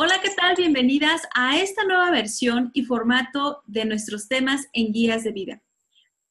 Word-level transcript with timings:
Hola, 0.00 0.20
¿qué 0.22 0.30
tal? 0.30 0.54
Bienvenidas 0.54 1.22
a 1.34 1.58
esta 1.58 1.82
nueva 1.82 2.12
versión 2.12 2.70
y 2.72 2.84
formato 2.84 3.64
de 3.66 3.84
nuestros 3.84 4.28
temas 4.28 4.68
en 4.72 4.92
guías 4.92 5.24
de 5.24 5.32
vida. 5.32 5.60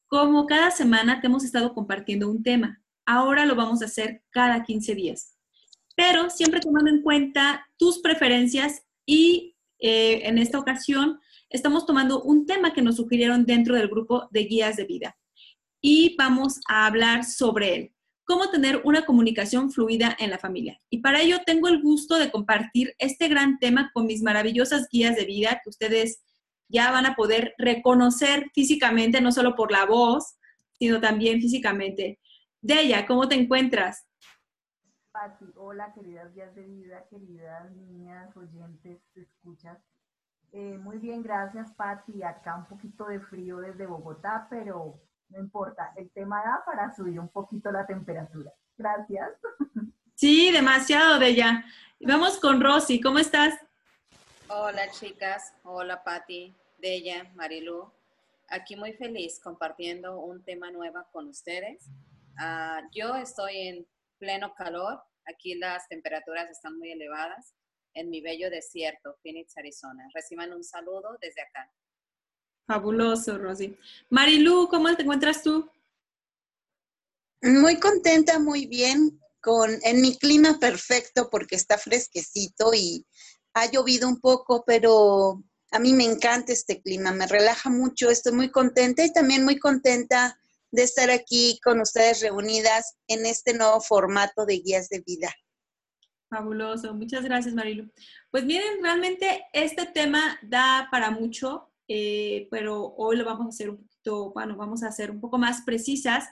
Como 0.06 0.46
cada 0.46 0.70
semana 0.70 1.20
te 1.20 1.26
hemos 1.26 1.44
estado 1.44 1.74
compartiendo 1.74 2.30
un 2.30 2.42
tema, 2.42 2.82
ahora 3.04 3.44
lo 3.44 3.54
vamos 3.56 3.82
a 3.82 3.84
hacer 3.84 4.22
cada 4.30 4.62
15 4.62 4.94
días, 4.94 5.36
pero 5.94 6.30
siempre 6.30 6.60
tomando 6.60 6.90
en 6.90 7.02
cuenta 7.02 7.68
tus 7.76 7.98
preferencias 7.98 8.84
y 9.04 9.54
eh, 9.80 10.22
en 10.24 10.38
esta 10.38 10.58
ocasión 10.58 11.20
estamos 11.50 11.84
tomando 11.84 12.22
un 12.22 12.46
tema 12.46 12.72
que 12.72 12.80
nos 12.80 12.96
sugirieron 12.96 13.44
dentro 13.44 13.74
del 13.74 13.88
grupo 13.88 14.28
de 14.30 14.44
guías 14.44 14.76
de 14.76 14.84
vida 14.84 15.18
y 15.82 16.16
vamos 16.16 16.58
a 16.70 16.86
hablar 16.86 17.22
sobre 17.22 17.74
él 17.74 17.92
cómo 18.28 18.50
tener 18.50 18.82
una 18.84 19.06
comunicación 19.06 19.70
fluida 19.70 20.14
en 20.18 20.28
la 20.28 20.38
familia. 20.38 20.78
Y 20.90 20.98
para 20.98 21.22
ello 21.22 21.38
tengo 21.46 21.66
el 21.66 21.80
gusto 21.80 22.18
de 22.18 22.30
compartir 22.30 22.94
este 22.98 23.26
gran 23.26 23.58
tema 23.58 23.90
con 23.94 24.04
mis 24.04 24.22
maravillosas 24.22 24.86
guías 24.92 25.16
de 25.16 25.24
vida 25.24 25.62
que 25.64 25.70
ustedes 25.70 26.22
ya 26.68 26.90
van 26.90 27.06
a 27.06 27.16
poder 27.16 27.54
reconocer 27.56 28.50
físicamente, 28.52 29.22
no 29.22 29.32
solo 29.32 29.56
por 29.56 29.72
la 29.72 29.86
voz, 29.86 30.36
sino 30.78 31.00
también 31.00 31.40
físicamente. 31.40 32.20
Deya, 32.60 33.06
¿cómo 33.06 33.28
te 33.28 33.34
encuentras? 33.34 34.06
Pati, 35.10 35.46
hola 35.56 35.94
queridas 35.94 36.30
guías 36.34 36.54
de 36.54 36.66
vida, 36.66 37.06
queridas 37.08 37.74
niñas, 37.76 38.36
oyentes, 38.36 39.00
escuchas. 39.14 39.78
Eh, 40.52 40.76
muy 40.76 40.98
bien, 40.98 41.22
gracias 41.22 41.72
Pati. 41.72 42.22
Acá 42.22 42.56
un 42.56 42.66
poquito 42.66 43.06
de 43.06 43.20
frío 43.20 43.56
desde 43.56 43.86
Bogotá, 43.86 44.48
pero 44.50 45.00
no 45.28 45.38
importa, 45.38 45.92
el 45.96 46.10
tema 46.10 46.42
da 46.42 46.62
para 46.64 46.94
subir 46.94 47.20
un 47.20 47.28
poquito 47.28 47.70
la 47.70 47.86
temperatura. 47.86 48.52
Gracias. 48.76 49.30
Sí, 50.14 50.50
demasiado 50.50 51.18
de 51.18 51.34
ya. 51.34 51.64
Vamos 52.00 52.40
con 52.40 52.60
Rosy, 52.60 53.00
¿cómo 53.00 53.18
estás? 53.18 53.54
Hola 54.48 54.90
chicas, 54.90 55.54
hola 55.62 56.02
Patti, 56.02 56.54
Della, 56.78 57.30
Marilu. 57.34 57.92
Aquí 58.48 58.76
muy 58.76 58.94
feliz 58.94 59.38
compartiendo 59.40 60.18
un 60.18 60.42
tema 60.42 60.70
nuevo 60.70 61.04
con 61.12 61.28
ustedes. 61.28 61.86
Uh, 62.38 62.88
yo 62.92 63.14
estoy 63.16 63.68
en 63.68 63.86
pleno 64.18 64.54
calor, 64.54 65.02
aquí 65.26 65.54
las 65.54 65.86
temperaturas 65.88 66.50
están 66.50 66.78
muy 66.78 66.90
elevadas 66.92 67.54
en 67.94 68.10
mi 68.10 68.20
bello 68.20 68.48
desierto, 68.48 69.16
Phoenix, 69.22 69.56
Arizona. 69.56 70.08
Reciban 70.14 70.52
un 70.52 70.64
saludo 70.64 71.18
desde 71.20 71.42
acá. 71.42 71.70
Fabuloso, 72.68 73.38
Rosy. 73.38 73.74
Marilu, 74.10 74.68
¿cómo 74.68 74.94
te 74.94 75.02
encuentras 75.02 75.42
tú? 75.42 75.70
Muy 77.40 77.80
contenta, 77.80 78.38
muy 78.38 78.66
bien, 78.66 79.18
con 79.40 79.70
en 79.84 80.02
mi 80.02 80.18
clima 80.18 80.58
perfecto 80.60 81.30
porque 81.30 81.56
está 81.56 81.78
fresquecito 81.78 82.74
y 82.74 83.06
ha 83.54 83.70
llovido 83.70 84.06
un 84.06 84.20
poco, 84.20 84.64
pero 84.66 85.42
a 85.70 85.78
mí 85.78 85.94
me 85.94 86.04
encanta 86.04 86.52
este 86.52 86.82
clima, 86.82 87.10
me 87.10 87.26
relaja 87.26 87.70
mucho, 87.70 88.10
estoy 88.10 88.32
muy 88.34 88.50
contenta 88.50 89.02
y 89.02 89.14
también 89.14 89.44
muy 89.44 89.58
contenta 89.58 90.38
de 90.70 90.82
estar 90.82 91.10
aquí 91.10 91.58
con 91.64 91.80
ustedes 91.80 92.20
reunidas 92.20 92.98
en 93.06 93.24
este 93.24 93.54
nuevo 93.54 93.80
formato 93.80 94.44
de 94.44 94.58
guías 94.58 94.90
de 94.90 95.00
vida. 95.00 95.34
Fabuloso, 96.28 96.92
muchas 96.92 97.24
gracias 97.24 97.54
Marilu. 97.54 97.90
Pues 98.30 98.44
miren, 98.44 98.82
realmente 98.82 99.46
este 99.54 99.86
tema 99.86 100.38
da 100.42 100.88
para 100.90 101.10
mucho, 101.10 101.70
eh, 101.88 102.48
pero 102.50 102.94
hoy 102.96 103.16
lo 103.16 103.24
vamos 103.24 103.46
a 103.46 103.48
hacer 103.48 103.70
un 103.70 103.78
poquito, 103.78 104.32
bueno, 104.32 104.56
vamos 104.56 104.82
a 104.82 104.88
hacer 104.88 105.10
un 105.10 105.20
poco 105.20 105.38
más 105.38 105.62
precisas 105.62 106.28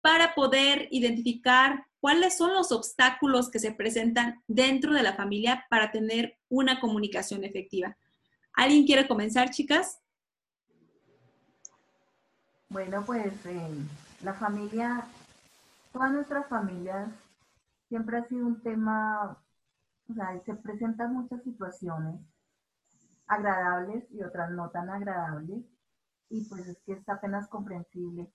para 0.00 0.34
poder 0.34 0.88
identificar 0.92 1.86
cuáles 2.00 2.36
son 2.36 2.52
los 2.52 2.70
obstáculos 2.70 3.50
que 3.50 3.58
se 3.58 3.72
presentan 3.72 4.42
dentro 4.46 4.94
de 4.94 5.02
la 5.02 5.14
familia 5.14 5.64
para 5.68 5.90
tener 5.90 6.38
una 6.48 6.80
comunicación 6.80 7.44
efectiva. 7.44 7.96
¿Alguien 8.54 8.86
quiere 8.86 9.08
comenzar, 9.08 9.50
chicas? 9.50 10.00
Bueno, 12.68 13.04
pues 13.04 13.32
eh, 13.46 13.70
la 14.22 14.34
familia, 14.34 15.04
todas 15.92 16.12
nuestras 16.12 16.48
familias, 16.48 17.10
siempre 17.88 18.18
ha 18.18 18.28
sido 18.28 18.46
un 18.46 18.60
tema, 18.62 19.36
o 20.08 20.14
sea, 20.14 20.40
se 20.44 20.54
presentan 20.54 21.12
muchas 21.12 21.42
situaciones 21.42 22.20
agradables 23.26 24.04
y 24.10 24.22
otras 24.22 24.50
no 24.50 24.70
tan 24.70 24.90
agradables. 24.90 25.64
Y 26.28 26.48
pues 26.48 26.66
es 26.66 26.78
que 26.84 26.92
es 26.94 27.08
apenas 27.08 27.48
comprensible. 27.48 28.32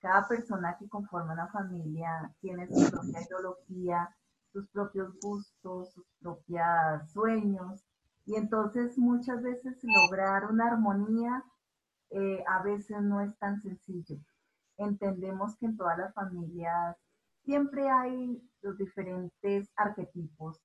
Cada 0.00 0.26
persona 0.28 0.76
que 0.78 0.88
conforma 0.88 1.32
una 1.32 1.48
familia 1.48 2.34
tiene 2.40 2.66
su 2.68 2.90
propia 2.90 3.22
ideología, 3.22 4.16
sus 4.52 4.68
propios 4.68 5.18
gustos, 5.20 5.92
sus 5.92 6.06
propios 6.20 7.10
sueños. 7.12 7.84
Y 8.26 8.36
entonces 8.36 8.96
muchas 8.98 9.42
veces 9.42 9.78
lograr 9.82 10.50
una 10.50 10.68
armonía 10.68 11.44
eh, 12.10 12.44
a 12.46 12.62
veces 12.62 13.02
no 13.02 13.20
es 13.20 13.36
tan 13.38 13.60
sencillo. 13.60 14.18
Entendemos 14.76 15.56
que 15.56 15.66
en 15.66 15.76
todas 15.76 15.98
las 15.98 16.14
familias 16.14 16.96
siempre 17.44 17.88
hay 17.90 18.42
los 18.62 18.78
diferentes 18.78 19.70
arquetipos. 19.76 20.60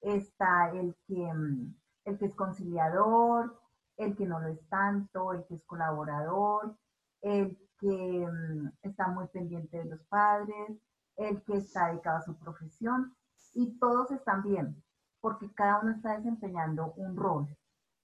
Está 0.00 0.70
el 0.72 0.94
que 1.06 1.32
mm, 1.32 1.74
el 2.04 2.18
que 2.18 2.26
es 2.26 2.34
conciliador, 2.34 3.58
el 3.96 4.16
que 4.16 4.26
no 4.26 4.40
lo 4.40 4.48
es 4.48 4.68
tanto, 4.68 5.32
el 5.32 5.44
que 5.46 5.54
es 5.54 5.64
colaborador, 5.64 6.76
el 7.22 7.58
que 7.78 8.26
mm, 8.26 8.72
está 8.82 9.08
muy 9.08 9.26
pendiente 9.28 9.78
de 9.78 9.84
los 9.84 10.00
padres, 10.04 10.78
el 11.16 11.42
que 11.44 11.56
está 11.56 11.88
dedicado 11.88 12.18
a 12.18 12.22
su 12.22 12.36
profesión 12.36 13.14
y 13.54 13.78
todos 13.78 14.10
están 14.10 14.42
bien 14.42 14.82
porque 15.24 15.50
cada 15.54 15.80
uno 15.80 15.92
está 15.92 16.18
desempeñando 16.18 16.92
un 16.96 17.16
rol 17.16 17.48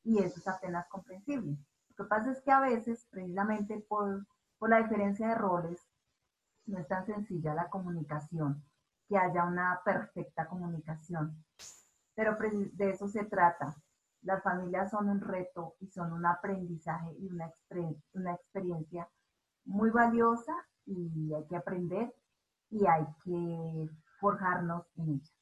y 0.05 0.21
eso 0.21 0.39
es 0.39 0.49
apenas 0.49 0.89
comprensible. 0.89 1.59
Lo 1.91 2.05
que 2.05 2.09
pasa 2.09 2.33
es 2.33 2.41
que 2.41 2.51
a 2.51 2.61
veces, 2.61 3.07
precisamente 3.11 3.85
por, 3.87 4.27
por 4.59 4.71
la 4.71 4.79
diferencia 4.79 5.29
de 5.29 5.35
roles, 5.35 5.87
no 6.65 6.79
es 6.79 6.89
tan 6.89 7.05
sencilla 7.05 7.53
la 7.53 7.69
comunicación, 7.69 8.65
que 9.07 9.19
haya 9.19 9.45
una 9.45 9.83
perfecta 9.85 10.47
comunicación. 10.47 11.45
Pero 12.15 12.39
de 12.73 12.91
eso 12.91 13.07
se 13.07 13.25
trata, 13.27 13.77
las 14.23 14.43
familias 14.43 14.91
son 14.91 15.09
un 15.09 15.21
reto 15.21 15.77
y 15.81 15.89
son 15.89 16.13
un 16.13 16.27
aprendizaje 16.27 17.13
y 17.19 17.27
una, 17.27 17.53
una 18.13 18.35
experiencia 18.35 19.09
muy 19.65 19.91
valiosa 19.91 20.55
y 20.87 21.33
hay 21.33 21.45
que 21.47 21.57
aprender 21.57 22.15
y 22.71 22.87
hay 22.87 23.07
que 23.25 23.89
forjarnos 24.19 24.87
en 24.97 25.15
ella. 25.15 25.33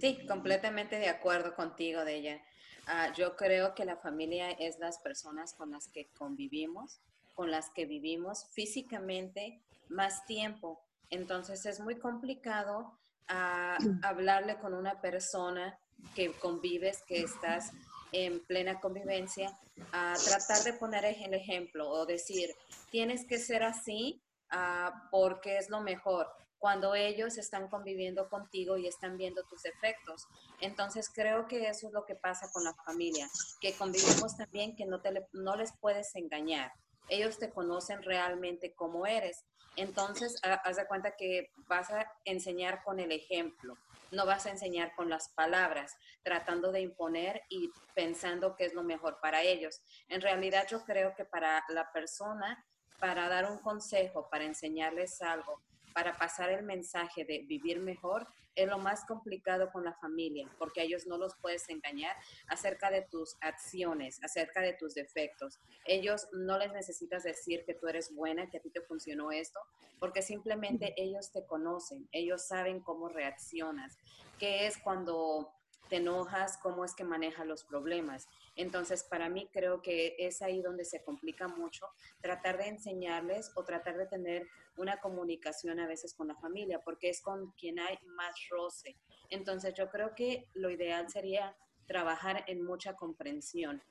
Sí, 0.00 0.26
completamente 0.26 0.98
de 0.98 1.08
acuerdo 1.08 1.54
contigo 1.54 2.04
de 2.04 2.14
ella. 2.16 2.42
Ah, 2.86 3.12
yo 3.12 3.36
creo 3.36 3.74
que 3.74 3.84
la 3.84 3.96
familia 3.96 4.50
es 4.50 4.78
las 4.78 4.98
personas 4.98 5.54
con 5.54 5.70
las 5.70 5.88
que 5.88 6.08
convivimos, 6.18 7.00
con 7.34 7.50
las 7.50 7.70
que 7.70 7.86
vivimos 7.86 8.46
físicamente 8.50 9.62
más 9.88 10.24
tiempo. 10.26 10.82
Entonces 11.10 11.66
es 11.66 11.80
muy 11.80 11.98
complicado 11.98 12.98
a 13.28 13.76
hablarle 14.02 14.58
con 14.58 14.74
una 14.74 15.00
persona 15.00 15.78
que 16.14 16.32
convives, 16.32 17.02
que 17.06 17.22
estás 17.22 17.72
en 18.12 18.44
plena 18.44 18.80
convivencia, 18.80 19.58
a 19.92 20.14
tratar 20.24 20.62
de 20.64 20.74
poner 20.74 21.04
el 21.04 21.34
ejemplo 21.34 21.88
o 21.88 22.06
decir, 22.06 22.50
tienes 22.90 23.26
que 23.26 23.38
ser 23.38 23.62
así 23.62 24.22
ah, 24.50 25.08
porque 25.10 25.56
es 25.56 25.70
lo 25.70 25.80
mejor 25.80 26.28
cuando 26.62 26.94
ellos 26.94 27.38
están 27.38 27.66
conviviendo 27.68 28.28
contigo 28.28 28.76
y 28.76 28.86
están 28.86 29.16
viendo 29.16 29.42
tus 29.50 29.62
defectos. 29.62 30.28
Entonces 30.60 31.10
creo 31.12 31.48
que 31.48 31.68
eso 31.68 31.88
es 31.88 31.92
lo 31.92 32.04
que 32.04 32.14
pasa 32.14 32.52
con 32.52 32.62
la 32.62 32.72
familia, 32.86 33.28
que 33.60 33.72
convivimos 33.72 34.36
también 34.36 34.76
que 34.76 34.86
no, 34.86 35.00
te 35.00 35.26
no 35.32 35.56
les 35.56 35.72
puedes 35.80 36.14
engañar. 36.14 36.70
Ellos 37.08 37.38
te 37.38 37.50
conocen 37.50 38.02
realmente 38.02 38.74
como 38.74 39.06
eres 39.06 39.44
entonces, 39.76 40.38
haz 40.42 40.76
de 40.76 40.86
cuenta 40.86 41.16
que 41.16 41.50
vas 41.66 41.90
a 41.90 42.06
enseñar 42.24 42.82
con 42.84 43.00
el 43.00 43.10
ejemplo, 43.10 43.78
no 44.10 44.26
vas 44.26 44.44
a 44.46 44.50
enseñar 44.50 44.94
con 44.94 45.08
las 45.08 45.30
palabras, 45.30 45.96
tratando 46.22 46.72
de 46.72 46.82
imponer 46.82 47.42
y 47.48 47.70
pensando 47.94 48.54
que 48.54 48.66
es 48.66 48.74
lo 48.74 48.82
mejor 48.82 49.18
para 49.20 49.42
ellos. 49.42 49.80
En 50.08 50.20
realidad, 50.20 50.66
yo 50.70 50.84
creo 50.84 51.14
que 51.16 51.24
para 51.24 51.64
la 51.68 51.90
persona, 51.92 52.62
para 52.98 53.28
dar 53.28 53.50
un 53.50 53.58
consejo, 53.58 54.28
para 54.30 54.44
enseñarles 54.44 55.22
algo, 55.22 55.62
para 55.94 56.16
pasar 56.18 56.50
el 56.50 56.62
mensaje 56.62 57.24
de 57.24 57.44
vivir 57.46 57.80
mejor 57.80 58.26
es 58.54 58.68
lo 58.68 58.78
más 58.78 59.04
complicado 59.04 59.70
con 59.72 59.84
la 59.84 59.94
familia, 59.94 60.50
porque 60.58 60.80
a 60.80 60.84
ellos 60.84 61.06
no 61.06 61.18
los 61.18 61.34
puedes 61.36 61.68
engañar 61.68 62.14
acerca 62.48 62.90
de 62.90 63.02
tus 63.02 63.36
acciones, 63.40 64.22
acerca 64.22 64.60
de 64.60 64.74
tus 64.74 64.94
defectos. 64.94 65.58
Ellos 65.86 66.28
no 66.32 66.58
les 66.58 66.72
necesitas 66.72 67.22
decir 67.22 67.64
que 67.64 67.74
tú 67.74 67.88
eres 67.88 68.14
buena, 68.14 68.48
que 68.50 68.58
a 68.58 68.60
ti 68.60 68.70
te 68.70 68.82
funcionó 68.82 69.32
esto, 69.32 69.60
porque 69.98 70.22
simplemente 70.22 70.94
ellos 70.96 71.32
te 71.32 71.46
conocen, 71.46 72.08
ellos 72.12 72.46
saben 72.46 72.80
cómo 72.80 73.08
reaccionas, 73.08 73.98
qué 74.38 74.66
es 74.66 74.78
cuando 74.78 75.52
te 75.88 75.96
enojas, 75.96 76.58
cómo 76.58 76.84
es 76.84 76.94
que 76.94 77.04
manejas 77.04 77.46
los 77.46 77.64
problemas. 77.64 78.26
Entonces, 78.56 79.04
para 79.04 79.28
mí 79.28 79.48
creo 79.52 79.80
que 79.80 80.14
es 80.18 80.42
ahí 80.42 80.60
donde 80.60 80.84
se 80.84 81.02
complica 81.02 81.48
mucho 81.48 81.86
tratar 82.20 82.58
de 82.58 82.68
enseñarles 82.68 83.50
o 83.54 83.64
tratar 83.64 83.96
de 83.96 84.06
tener 84.06 84.46
una 84.76 85.00
comunicación 85.00 85.80
a 85.80 85.86
veces 85.86 86.14
con 86.14 86.28
la 86.28 86.36
familia, 86.36 86.80
porque 86.84 87.08
es 87.08 87.22
con 87.22 87.52
quien 87.52 87.78
hay 87.78 87.98
más 88.04 88.34
roce. 88.50 88.96
Entonces 89.30 89.74
yo 89.74 89.88
creo 89.90 90.14
que 90.14 90.46
lo 90.54 90.70
ideal 90.70 91.10
sería 91.10 91.56
trabajar 91.86 92.44
en 92.46 92.62
mucha 92.64 92.94
comprensión 92.94 93.82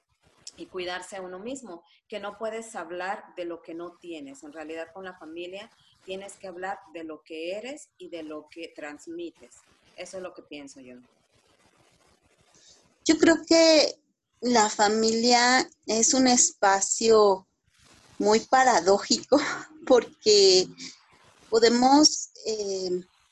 y 0.58 0.66
cuidarse 0.68 1.18
a 1.18 1.22
uno 1.22 1.40
mismo, 1.40 1.84
que 2.08 2.20
no 2.20 2.38
puedes 2.38 2.76
hablar 2.76 3.24
de 3.36 3.46
lo 3.46 3.62
que 3.62 3.74
no 3.74 3.98
tienes. 3.98 4.44
En 4.44 4.54
realidad 4.54 4.92
con 4.94 5.06
la 5.06 5.18
familia 5.18 5.70
tienes 6.04 6.36
que 6.36 6.48
hablar 6.48 6.80
de 6.94 7.04
lo 7.04 7.22
que 7.24 7.58
eres 7.58 7.90
y 7.98 8.10
de 8.10 8.24
lo 8.24 8.48
que 8.50 8.72
transmites. 8.76 9.58
Eso 9.96 10.18
es 10.18 10.24
lo 10.24 10.34
que 10.34 10.42
pienso 10.44 10.82
yo. 10.82 10.96
Yo 13.06 13.18
creo 13.18 13.36
que 13.48 14.01
la 14.42 14.70
familia 14.70 15.70
es 15.86 16.14
un 16.14 16.28
espacio 16.28 17.48
muy 18.18 18.40
paradójico 18.40 19.40
porque 19.88 20.68
podemos, 21.50 22.32
eh, 22.46 22.90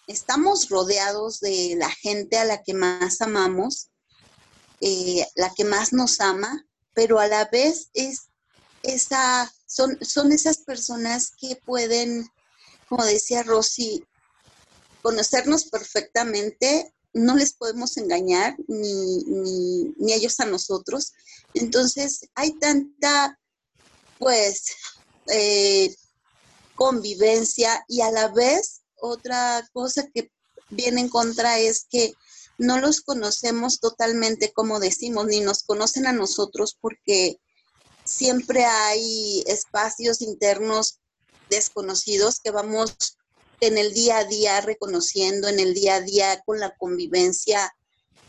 estamos 0.08 0.70
rodeados 0.70 1.40
de 1.40 1.76
la 1.78 1.90
gente 1.90 2.38
a 2.38 2.46
la 2.46 2.64
que 2.64 2.74
más 2.74 3.22
amamos, 3.22 3.90
eh, 4.82 5.26
la 5.36 5.54
que 5.54 5.66
más 5.66 5.94
nos 5.94 6.20
ama, 6.22 6.66
pero 6.94 7.20
a 7.20 7.28
la 7.28 7.46
vez 7.46 7.90
es 7.94 8.28
esa, 8.84 9.52
son, 9.66 9.98
son 10.02 10.32
esas 10.32 10.58
personas 10.60 11.32
que 11.38 11.56
pueden, 11.56 12.30
como 12.88 13.04
decía 13.04 13.44
Rosy, 13.44 14.06
conocernos 15.02 15.66
perfectamente, 15.66 16.94
no 17.14 17.36
les 17.36 17.54
podemos 17.54 17.98
engañar, 17.98 18.56
ni, 18.68 19.24
ni, 19.98 20.14
ellos 20.14 20.40
a 20.40 20.46
nosotros. 20.46 21.14
Entonces, 21.54 22.22
hay 22.36 22.52
tanta, 22.60 23.40
pues, 24.18 24.76
eh, 25.28 25.96
convivencia 26.76 27.84
y 27.88 28.02
a 28.02 28.12
la 28.12 28.30
vez 28.30 28.82
otra 28.96 29.68
cosa 29.74 30.08
que 30.14 30.32
viene 30.70 31.02
en 31.02 31.10
contra 31.10 31.60
es 31.60 31.86
que 31.90 32.14
no 32.58 32.80
los 32.80 33.02
conocemos 33.02 33.80
totalmente 33.80 34.52
como 34.54 34.80
decimos, 34.80 35.28
ni 35.28 35.40
nos 35.40 35.64
conocen 35.64 36.08
a 36.08 36.14
nosotros 36.14 36.78
porque 36.80 37.40
siempre 38.04 38.66
hay 38.66 39.44
espacios 39.48 40.22
internos 40.22 41.00
desconocidos 41.50 42.40
que 42.40 42.52
vamos 42.52 43.18
en 43.62 43.78
el 43.78 43.94
día 43.94 44.20
a 44.20 44.24
día 44.24 44.62
reconociendo, 44.62 45.48
en 45.48 45.60
el 45.60 45.74
día 45.74 45.96
a 45.96 46.02
día 46.02 46.42
con 46.46 46.60
la 46.60 46.76
convivencia, 46.78 47.74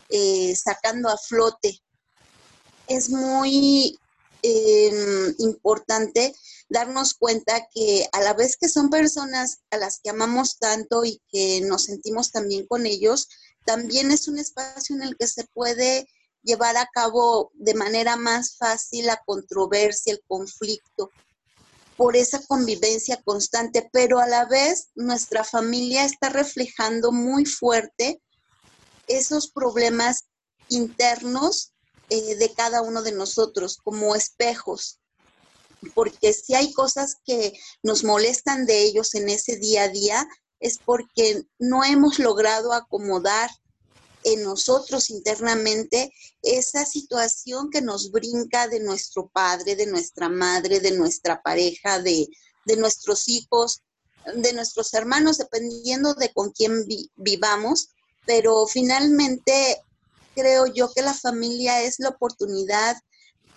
eh, 0.09 0.55
sacando 0.55 1.09
a 1.09 1.17
flote. 1.17 1.79
Es 2.87 3.09
muy 3.09 3.97
em, 4.43 5.35
importante 5.37 6.33
darnos 6.67 7.13
cuenta 7.13 7.67
que 7.73 8.07
a 8.11 8.21
la 8.21 8.33
vez 8.33 8.57
que 8.57 8.67
son 8.67 8.89
personas 8.89 9.59
a 9.69 9.77
las 9.77 9.99
que 9.99 10.09
amamos 10.09 10.57
tanto 10.57 11.05
y 11.05 11.21
que 11.31 11.61
nos 11.61 11.85
sentimos 11.85 12.31
también 12.31 12.65
con 12.65 12.85
ellos, 12.85 13.27
también 13.65 14.11
es 14.11 14.27
un 14.27 14.39
espacio 14.39 14.95
en 14.95 15.03
el 15.03 15.15
que 15.17 15.27
se 15.27 15.45
puede 15.53 16.07
llevar 16.43 16.77
a 16.77 16.89
cabo 16.91 17.51
de 17.53 17.73
manera 17.73 18.15
más 18.15 18.57
fácil 18.57 19.05
la 19.05 19.21
controversia, 19.25 20.13
el 20.13 20.21
conflicto, 20.27 21.11
por 21.97 22.15
esa 22.15 22.43
convivencia 22.47 23.21
constante, 23.23 23.89
pero 23.91 24.19
a 24.19 24.27
la 24.27 24.45
vez 24.45 24.89
nuestra 24.95 25.43
familia 25.43 26.05
está 26.05 26.29
reflejando 26.29 27.11
muy 27.11 27.45
fuerte 27.45 28.21
esos 29.07 29.51
problemas 29.51 30.25
internos 30.69 31.73
eh, 32.09 32.35
de 32.35 32.53
cada 32.53 32.81
uno 32.81 33.03
de 33.03 33.11
nosotros 33.11 33.77
como 33.83 34.15
espejos, 34.15 34.99
porque 35.93 36.33
si 36.33 36.55
hay 36.55 36.73
cosas 36.73 37.15
que 37.25 37.53
nos 37.83 38.03
molestan 38.03 38.65
de 38.65 38.83
ellos 38.83 39.15
en 39.15 39.29
ese 39.29 39.57
día 39.57 39.83
a 39.83 39.89
día, 39.89 40.27
es 40.59 40.77
porque 40.77 41.43
no 41.59 41.83
hemos 41.83 42.19
logrado 42.19 42.73
acomodar 42.73 43.49
en 44.23 44.43
nosotros 44.43 45.09
internamente 45.09 46.13
esa 46.41 46.85
situación 46.85 47.69
que 47.69 47.81
nos 47.81 48.11
brinca 48.11 48.67
de 48.67 48.79
nuestro 48.79 49.29
padre, 49.29 49.75
de 49.75 49.87
nuestra 49.87 50.29
madre, 50.29 50.79
de 50.79 50.91
nuestra 50.91 51.41
pareja, 51.41 51.99
de, 51.99 52.27
nuestros 52.77 53.27
hijos, 53.27 53.81
de 54.35 54.53
nuestros 54.53 54.93
hermanos, 54.93 55.37
dependiendo 55.37 56.13
de 56.13 56.31
con 56.33 56.51
quién 56.51 56.85
vivamos. 57.15 57.89
Pero 58.25 58.67
finalmente 58.67 59.81
creo 60.35 60.67
yo 60.67 60.91
que 60.93 61.01
la 61.01 61.13
familia 61.13 61.81
es 61.81 61.99
la 61.99 62.09
oportunidad 62.09 62.97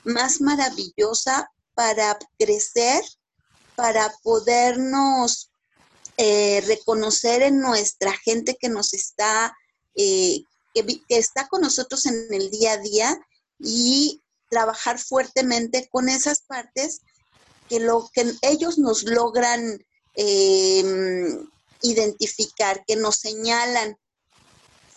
más 0.05 0.41
maravillosa 0.41 1.51
para 1.75 2.19
crecer, 2.39 3.03
para 3.77 4.15
podernos 4.23 5.51
eh, 6.17 6.63
reconocer 6.67 7.43
en 7.43 7.61
nuestra 7.61 8.13
gente 8.13 8.57
que 8.59 8.69
nos 8.69 8.95
está, 8.95 9.53
eh, 9.97 10.45
que, 10.75 11.03
está 11.09 11.49
con 11.49 11.63
nosotros 11.63 12.05
en 12.07 12.27
el 12.33 12.51
día 12.51 12.73
a 12.73 12.79
día 12.79 13.19
y 13.59 14.23
trabajar 14.51 14.99
fuertemente 14.99 15.89
con 15.91 16.09
esas 16.09 16.43
partes 16.43 17.01
que 17.69 17.81
lo 17.81 18.11
que 18.13 18.35
ellos 18.43 18.79
nos 18.79 19.05
logran 19.05 19.83
em, 20.15 21.49
identificar, 21.83 22.85
que 22.87 22.97
nos 22.97 23.17
señalan, 23.17 23.97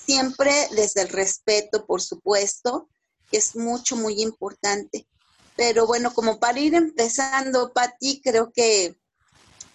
siempre 0.05 0.67
desde 0.71 1.01
el 1.01 1.09
respeto, 1.09 1.85
por 1.85 2.01
supuesto, 2.01 2.89
que 3.29 3.37
es 3.37 3.55
mucho, 3.55 3.95
muy 3.95 4.21
importante. 4.21 5.07
Pero 5.55 5.87
bueno, 5.87 6.13
como 6.13 6.39
para 6.39 6.59
ir 6.59 6.75
empezando, 6.75 7.73
Patti, 7.73 8.21
creo 8.21 8.51
que 8.53 8.97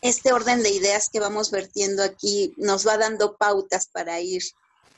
este 0.01 0.33
orden 0.33 0.63
de 0.63 0.71
ideas 0.71 1.09
que 1.11 1.21
vamos 1.21 1.51
vertiendo 1.51 2.03
aquí 2.03 2.55
nos 2.57 2.87
va 2.87 2.99
dando 2.99 3.37
pautas 3.37 3.89
para 3.89 4.21
ir 4.21 4.43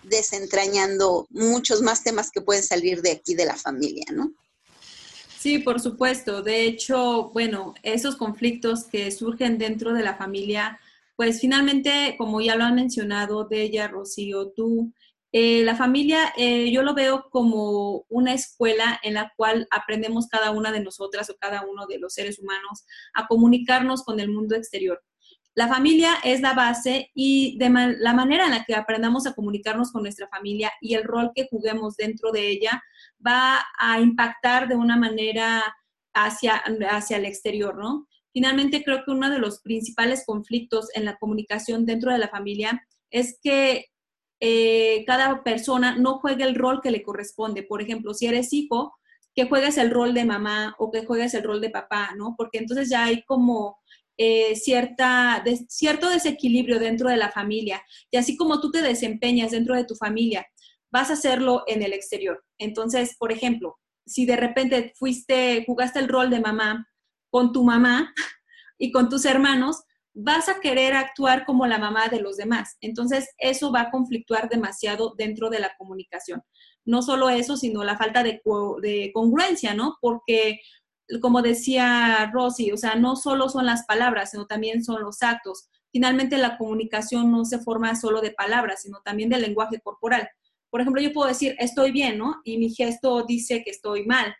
desentrañando 0.04 1.26
muchos 1.30 1.82
más 1.82 2.02
temas 2.02 2.30
que 2.30 2.40
pueden 2.40 2.62
salir 2.62 3.02
de 3.02 3.12
aquí 3.12 3.34
de 3.34 3.46
la 3.46 3.56
familia, 3.56 4.06
¿no? 4.12 4.32
Sí, 5.38 5.58
por 5.58 5.80
supuesto. 5.80 6.42
De 6.42 6.64
hecho, 6.64 7.30
bueno, 7.34 7.74
esos 7.82 8.16
conflictos 8.16 8.84
que 8.84 9.10
surgen 9.10 9.58
dentro 9.58 9.92
de 9.92 10.02
la 10.02 10.16
familia, 10.16 10.80
pues 11.16 11.40
finalmente, 11.40 12.14
como 12.16 12.40
ya 12.40 12.56
lo 12.56 12.64
han 12.64 12.74
mencionado 12.74 13.44
de 13.44 13.62
ella, 13.62 13.88
Rocío, 13.88 14.52
tú, 14.52 14.92
eh, 15.32 15.64
la 15.64 15.76
familia, 15.76 16.32
eh, 16.36 16.70
yo 16.70 16.82
lo 16.82 16.94
veo 16.94 17.28
como 17.28 18.06
una 18.08 18.32
escuela 18.32 19.00
en 19.02 19.14
la 19.14 19.32
cual 19.36 19.66
aprendemos 19.70 20.28
cada 20.28 20.52
una 20.52 20.70
de 20.70 20.80
nosotras 20.80 21.28
o 21.28 21.36
cada 21.36 21.66
uno 21.66 21.86
de 21.86 21.98
los 21.98 22.14
seres 22.14 22.38
humanos 22.38 22.86
a 23.14 23.26
comunicarnos 23.26 24.04
con 24.04 24.20
el 24.20 24.30
mundo 24.30 24.54
exterior. 24.54 25.02
La 25.54 25.68
familia 25.68 26.16
es 26.24 26.40
la 26.40 26.52
base 26.52 27.10
y 27.14 27.56
de 27.58 27.70
la 27.98 28.12
manera 28.12 28.46
en 28.46 28.50
la 28.50 28.64
que 28.64 28.74
aprendamos 28.74 29.26
a 29.26 29.34
comunicarnos 29.34 29.92
con 29.92 30.02
nuestra 30.02 30.28
familia 30.28 30.72
y 30.80 30.94
el 30.94 31.04
rol 31.04 31.30
que 31.34 31.46
juguemos 31.48 31.96
dentro 31.96 32.32
de 32.32 32.48
ella 32.48 32.82
va 33.24 33.64
a 33.78 34.00
impactar 34.00 34.66
de 34.66 34.74
una 34.74 34.96
manera 34.96 35.62
hacia, 36.12 36.62
hacia 36.90 37.16
el 37.18 37.24
exterior, 37.24 37.76
¿no? 37.76 38.08
Finalmente, 38.32 38.82
creo 38.82 39.04
que 39.04 39.12
uno 39.12 39.30
de 39.30 39.38
los 39.38 39.60
principales 39.60 40.24
conflictos 40.26 40.88
en 40.94 41.04
la 41.04 41.16
comunicación 41.18 41.86
dentro 41.86 42.10
de 42.10 42.18
la 42.18 42.28
familia 42.28 42.84
es 43.10 43.38
que 43.40 43.86
eh, 44.40 45.04
cada 45.06 45.44
persona 45.44 45.96
no 45.96 46.18
juegue 46.18 46.42
el 46.42 46.56
rol 46.56 46.80
que 46.82 46.90
le 46.90 47.04
corresponde. 47.04 47.62
Por 47.62 47.80
ejemplo, 47.80 48.12
si 48.12 48.26
eres 48.26 48.52
hijo, 48.52 48.96
que 49.34 49.48
juegues 49.48 49.78
el 49.78 49.90
rol 49.90 50.14
de 50.14 50.24
mamá 50.24 50.74
o 50.78 50.90
que 50.90 51.04
juegues 51.04 51.34
el 51.34 51.44
rol 51.44 51.60
de 51.60 51.70
papá, 51.70 52.10
¿no? 52.16 52.34
Porque 52.36 52.58
entonces 52.58 52.88
ya 52.88 53.04
hay 53.04 53.22
como 53.22 53.78
eh, 54.16 54.56
cierta, 54.56 55.42
cierto 55.68 56.08
desequilibrio 56.08 56.78
dentro 56.78 57.08
de 57.08 57.16
la 57.16 57.30
familia. 57.30 57.82
Y 58.10 58.16
así 58.16 58.36
como 58.36 58.60
tú 58.60 58.70
te 58.70 58.82
desempeñas 58.82 59.50
dentro 59.50 59.74
de 59.74 59.84
tu 59.84 59.94
familia, 59.96 60.46
vas 60.90 61.10
a 61.10 61.14
hacerlo 61.14 61.64
en 61.66 61.82
el 61.82 61.92
exterior. 61.92 62.44
Entonces, 62.58 63.16
por 63.18 63.32
ejemplo, 63.32 63.78
si 64.06 64.26
de 64.26 64.36
repente 64.36 64.92
fuiste, 64.96 65.64
jugaste 65.66 65.98
el 65.98 66.08
rol 66.08 66.30
de 66.30 66.40
mamá 66.40 66.86
con 67.30 67.52
tu 67.52 67.64
mamá 67.64 68.14
y 68.78 68.92
con 68.92 69.08
tus 69.08 69.24
hermanos, 69.24 69.82
vas 70.14 70.48
a 70.48 70.60
querer 70.60 70.94
actuar 70.94 71.44
como 71.44 71.66
la 71.66 71.78
mamá 71.78 72.08
de 72.08 72.20
los 72.20 72.36
demás. 72.36 72.76
Entonces, 72.80 73.28
eso 73.38 73.72
va 73.72 73.82
a 73.82 73.90
conflictuar 73.90 74.48
demasiado 74.48 75.14
dentro 75.18 75.50
de 75.50 75.58
la 75.58 75.72
comunicación. 75.76 76.42
No 76.84 77.02
solo 77.02 77.28
eso, 77.28 77.56
sino 77.56 77.82
la 77.82 77.98
falta 77.98 78.22
de, 78.22 78.40
congruencia, 79.12 79.74
¿no? 79.74 79.96
Porque, 80.00 80.60
como 81.20 81.42
decía 81.42 82.30
Rosy, 82.32 82.72
o 82.72 82.76
sea, 82.76 82.94
no 82.94 83.16
solo 83.16 83.48
son 83.48 83.66
las 83.66 83.84
palabras, 83.86 84.30
sino 84.30 84.46
también 84.46 84.84
son 84.84 85.02
los 85.02 85.22
actos. 85.22 85.68
Finalmente, 85.92 86.38
la 86.38 86.58
comunicación 86.58 87.30
no 87.30 87.44
se 87.44 87.58
forma 87.58 87.94
solo 87.94 88.20
de 88.20 88.32
palabras, 88.32 88.82
sino 88.82 89.00
también 89.04 89.28
del 89.28 89.42
lenguaje 89.42 89.80
corporal. 89.80 90.28
Por 90.70 90.80
ejemplo, 90.80 91.00
yo 91.00 91.12
puedo 91.12 91.28
decir, 91.28 91.54
estoy 91.58 91.92
bien, 91.92 92.18
¿no? 92.18 92.40
Y 92.44 92.58
mi 92.58 92.70
gesto 92.70 93.24
dice 93.24 93.62
que 93.62 93.70
estoy 93.70 94.04
mal 94.06 94.34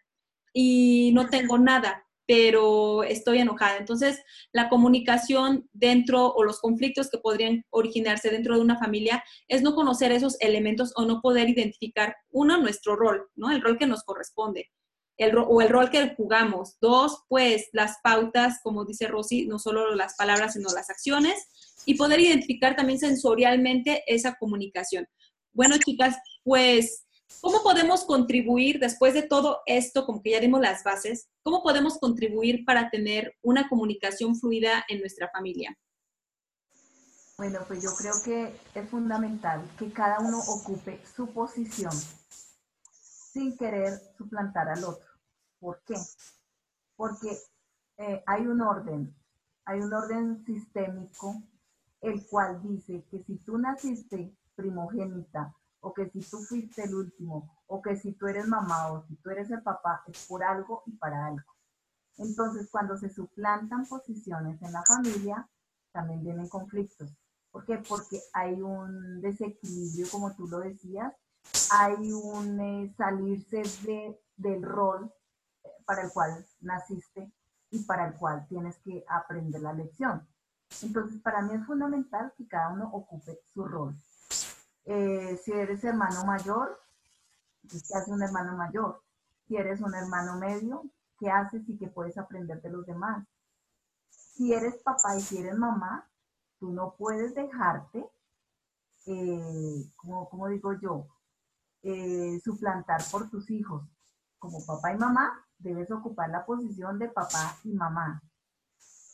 y 0.53 1.13
no 1.15 1.29
tengo 1.29 1.59
nada, 1.59 2.05
pero 2.27 3.05
estoy 3.05 3.39
enojada. 3.39 3.77
Entonces, 3.77 4.23
la 4.53 4.69
comunicación 4.69 5.69
dentro 5.73 6.33
o 6.33 6.43
los 6.45 6.61
conflictos 6.61 7.11
que 7.11 7.19
podrían 7.19 7.65
originarse 7.71 8.31
dentro 8.31 8.57
de 8.57 8.63
una 8.63 8.79
familia 8.79 9.23
es 9.49 9.63
no 9.63 9.75
conocer 9.75 10.13
esos 10.13 10.37
elementos 10.41 10.93
o 10.97 11.05
no 11.05 11.21
poder 11.21 11.49
identificar, 11.49 12.17
uno, 12.31 12.59
nuestro 12.59 12.97
rol, 12.97 13.29
¿no? 13.37 13.51
El 13.51 13.63
rol 13.63 13.79
que 13.79 13.87
nos 13.87 14.03
corresponde. 14.05 14.71
El, 15.17 15.37
o 15.39 15.61
el 15.61 15.69
rol 15.69 15.91
que 15.91 16.15
jugamos. 16.17 16.77
Dos, 16.81 17.25
pues 17.29 17.69
las 17.73 17.99
pautas, 18.03 18.59
como 18.63 18.85
dice 18.85 19.07
Rosy, 19.07 19.47
no 19.47 19.59
solo 19.59 19.95
las 19.95 20.15
palabras, 20.17 20.55
sino 20.55 20.69
las 20.71 20.91
acciones. 20.91 21.47
Y 21.87 21.95
poder 21.95 22.21
identificar 22.21 22.77
también 22.77 22.99
sensorialmente 22.99 24.03
esa 24.07 24.37
comunicación. 24.37 25.07
Bueno, 25.53 25.77
chicas, 25.79 26.17
pues, 26.43 27.05
¿cómo 27.41 27.63
podemos 27.63 28.05
contribuir 28.05 28.81
después 28.81 29.15
de 29.15 29.23
todo 29.23 29.61
esto, 29.67 30.05
como 30.07 30.23
que 30.23 30.31
ya 30.31 30.41
dimos 30.41 30.61
las 30.61 30.83
bases, 30.83 31.29
cómo 31.43 31.63
podemos 31.63 31.99
contribuir 31.99 32.65
para 32.65 32.91
tener 32.91 33.37
una 33.43 33.69
comunicación 33.69 34.35
fluida 34.37 34.85
en 34.89 35.01
nuestra 35.01 35.29
familia? 35.31 35.77
Bueno, 37.37 37.61
pues 37.67 37.83
yo 37.83 37.91
creo 37.97 38.15
que 38.25 38.55
es 38.75 38.89
fundamental 38.89 39.69
que 39.77 39.91
cada 39.91 40.21
uno 40.21 40.39
ocupe 40.49 41.01
su 41.17 41.27
posición 41.29 41.93
sin 43.35 43.57
querer 43.59 44.01
suplantar 44.17 44.69
al 44.69 44.85
otro. 44.85 45.11
¿Por 45.59 45.83
qué? 45.83 45.97
Porque 46.95 47.37
eh, 47.97 48.23
hay 48.27 48.47
un 48.47 48.61
orden, 48.61 49.13
hay 49.65 49.81
un 49.81 49.93
orden 49.93 50.45
sistémico, 50.47 51.43
el 52.01 52.25
cual 52.29 52.63
dice 52.63 53.05
que 53.11 53.25
si 53.25 53.37
tú 53.39 53.59
naciste 53.59 54.33
primogénita, 54.55 55.53
o 55.81 55.93
que 55.93 56.09
si 56.11 56.21
tú 56.21 56.39
fuiste 56.39 56.85
el 56.85 56.95
último, 56.95 57.59
o 57.67 57.83
que 57.83 57.97
si 57.97 58.13
tú 58.13 58.29
eres 58.29 58.47
mamá 58.47 58.93
o 58.93 59.05
si 59.07 59.17
tú 59.17 59.31
eres 59.31 59.51
el 59.51 59.63
papá, 59.63 60.03
es 60.07 60.27
por 60.29 60.45
algo 60.45 60.85
y 60.87 60.93
para 60.93 61.27
algo. 61.27 61.53
Entonces, 62.17 62.71
cuando 62.71 62.97
se 62.97 63.11
suplantan 63.11 63.85
posiciones 63.87 64.63
en 64.63 64.73
la 64.73 64.83
familia, 64.85 65.49
también 65.93 66.23
vienen 66.23 66.49
conflictos. 66.49 67.11
¿Por 67.51 67.65
qué? 67.65 67.79
Porque 67.89 68.21
hay 68.33 68.63
un 68.63 69.21
desequilibrio, 69.21 70.07
como 70.11 70.35
tú 70.37 70.47
lo 70.47 70.61
decías, 70.61 71.13
hay 71.71 72.13
un 72.13 72.61
eh, 72.61 72.95
salirse 72.97 73.63
de, 73.83 74.21
del 74.37 74.63
rol 74.63 75.13
para 75.85 76.03
el 76.03 76.13
cual 76.13 76.47
naciste 76.61 77.31
y 77.71 77.83
para 77.85 78.09
el 78.09 78.15
cual 78.15 78.47
tienes 78.49 78.77
que 78.79 79.05
aprender 79.09 79.61
la 79.61 79.73
lección. 79.73 80.27
Entonces, 80.83 81.21
para 81.21 81.43
mí 81.43 81.55
es 81.55 81.67
fundamental 81.67 82.33
que 82.37 82.47
cada 82.49 82.71
uno 82.71 82.91
ocupe 82.93 83.39
su 83.53 83.65
rol. 83.65 83.95
Eh, 84.87 85.41
si 85.43 85.53
eres 85.53 85.83
hermano 85.85 86.25
mayor, 86.25 86.81
pues, 87.69 87.89
¿qué 87.89 87.97
hace 87.97 88.11
un 88.11 88.23
hermano 88.23 88.57
mayor? 88.57 89.03
Si 89.47 89.57
eres 89.57 89.81
un 89.81 89.95
hermano 89.95 90.37
medio, 90.37 90.85
¿qué 91.19 91.31
haces 91.31 91.69
y 91.69 91.77
qué 91.79 91.89
puedes 91.89 92.19
aprender 92.19 92.61
de 92.61 92.71
los 92.71 92.87
demás? 92.87 93.27
Si 94.11 94.53
eres 94.53 94.77
papá 94.83 95.17
y 95.17 95.21
si 95.21 95.39
eres 95.39 95.57
mamá, 95.57 96.09
tú 96.59 96.73
no 96.73 96.95
puedes 96.97 97.35
dejarte, 97.35 98.09
eh, 99.07 99.85
como, 99.97 100.49
digo 100.49 100.73
yo, 100.81 101.07
eh, 101.85 102.41
suplantar 102.43 103.03
por 103.11 103.29
tus 103.29 103.51
hijos. 103.51 103.85
Como 104.39 104.65
papá 104.65 104.93
y 104.93 104.99
mamá, 104.99 105.47
debes 105.59 105.91
ocupar 105.91 106.31
la 106.31 106.45
posición 106.45 106.99
de 106.99 107.09
papá 107.09 107.57
y 107.63 107.73
mamá, 107.73 108.23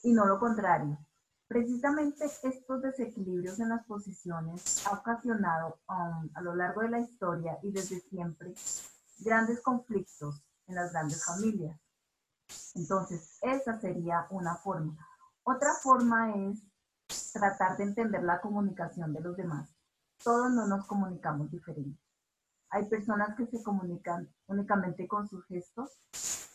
y 0.02 0.12
no 0.12 0.24
lo 0.26 0.38
contrario. 0.38 0.98
Precisamente 1.46 2.26
estos 2.44 2.80
desequilibrios 2.80 3.58
en 3.58 3.70
las 3.70 3.84
posiciones 3.84 4.86
ha 4.86 4.92
ocasionado 4.94 5.80
a 5.88 6.40
lo 6.42 6.54
largo 6.54 6.82
de 6.82 6.90
la 6.90 7.00
historia 7.00 7.58
y 7.62 7.72
desde 7.72 8.00
siempre 8.00 8.54
grandes 9.18 9.60
conflictos 9.60 10.44
en 10.68 10.76
las 10.76 10.92
grandes 10.92 11.24
familias. 11.24 11.76
Entonces, 12.74 13.38
esa 13.42 13.80
sería 13.80 14.26
una 14.30 14.54
forma. 14.54 14.96
Otra 15.42 15.74
forma 15.74 16.36
es 16.36 16.62
tratar 17.32 17.76
de 17.76 17.84
entender 17.84 18.22
la 18.22 18.40
comunicación 18.40 19.12
de 19.12 19.20
los 19.20 19.36
demás. 19.36 19.68
Todos 20.22 20.52
no 20.52 20.68
nos 20.68 20.86
comunicamos 20.86 21.50
diferente. 21.50 21.98
Hay 22.70 22.86
personas 22.86 23.36
que 23.36 23.46
se 23.46 23.62
comunican 23.62 24.28
únicamente 24.46 25.06
con 25.08 25.28
sus 25.28 25.44
gestos, 25.46 25.90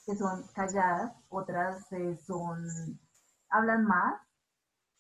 que 0.06 0.16
son 0.16 0.44
calladas, 0.54 1.14
otras 1.30 1.88
son 2.26 3.00
hablan 3.50 3.86
más 3.86 4.26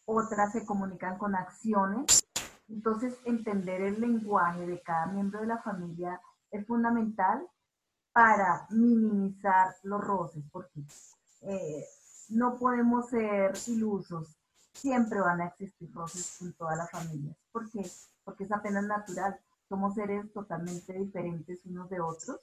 otras 0.05 0.51
se 0.51 0.65
comunican 0.65 1.17
con 1.17 1.35
acciones. 1.35 2.23
Entonces, 2.69 3.17
entender 3.25 3.81
el 3.81 3.99
lenguaje 3.99 4.65
de 4.65 4.81
cada 4.81 5.07
miembro 5.07 5.41
de 5.41 5.47
la 5.47 5.61
familia 5.61 6.21
es 6.51 6.65
fundamental 6.65 7.45
para 8.13 8.65
minimizar 8.69 9.75
los 9.83 10.01
roces, 10.01 10.43
porque 10.51 10.85
eh, 11.41 11.85
no 12.29 12.57
podemos 12.57 13.09
ser 13.09 13.53
ilusos. 13.67 14.37
Siempre 14.73 15.19
van 15.19 15.41
a 15.41 15.47
existir 15.47 15.91
roces 15.93 16.41
en 16.41 16.53
toda 16.53 16.75
la 16.75 16.87
familia. 16.87 17.35
¿Por 17.51 17.69
qué? 17.69 17.89
Porque 18.23 18.45
es 18.45 18.51
apenas 18.51 18.85
natural. 18.85 19.39
Somos 19.67 19.95
seres 19.95 20.31
totalmente 20.33 20.93
diferentes 20.93 21.59
unos 21.65 21.89
de 21.89 21.99
otros, 21.99 22.39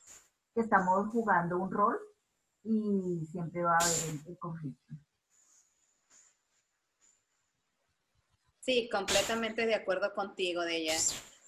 que 0.55 0.61
estamos 0.61 1.09
jugando 1.11 1.59
un 1.59 1.71
rol 1.71 1.99
y 2.65 3.27
siempre 3.31 3.63
va 3.63 3.75
a 3.75 3.85
haber 3.85 4.21
el 4.27 4.39
conflicto. 4.39 4.95
Sí, 8.61 8.89
completamente 8.91 9.67
de 9.67 9.75
acuerdo 9.75 10.15
contigo, 10.15 10.63
de 10.63 10.77
ella. 10.77 10.97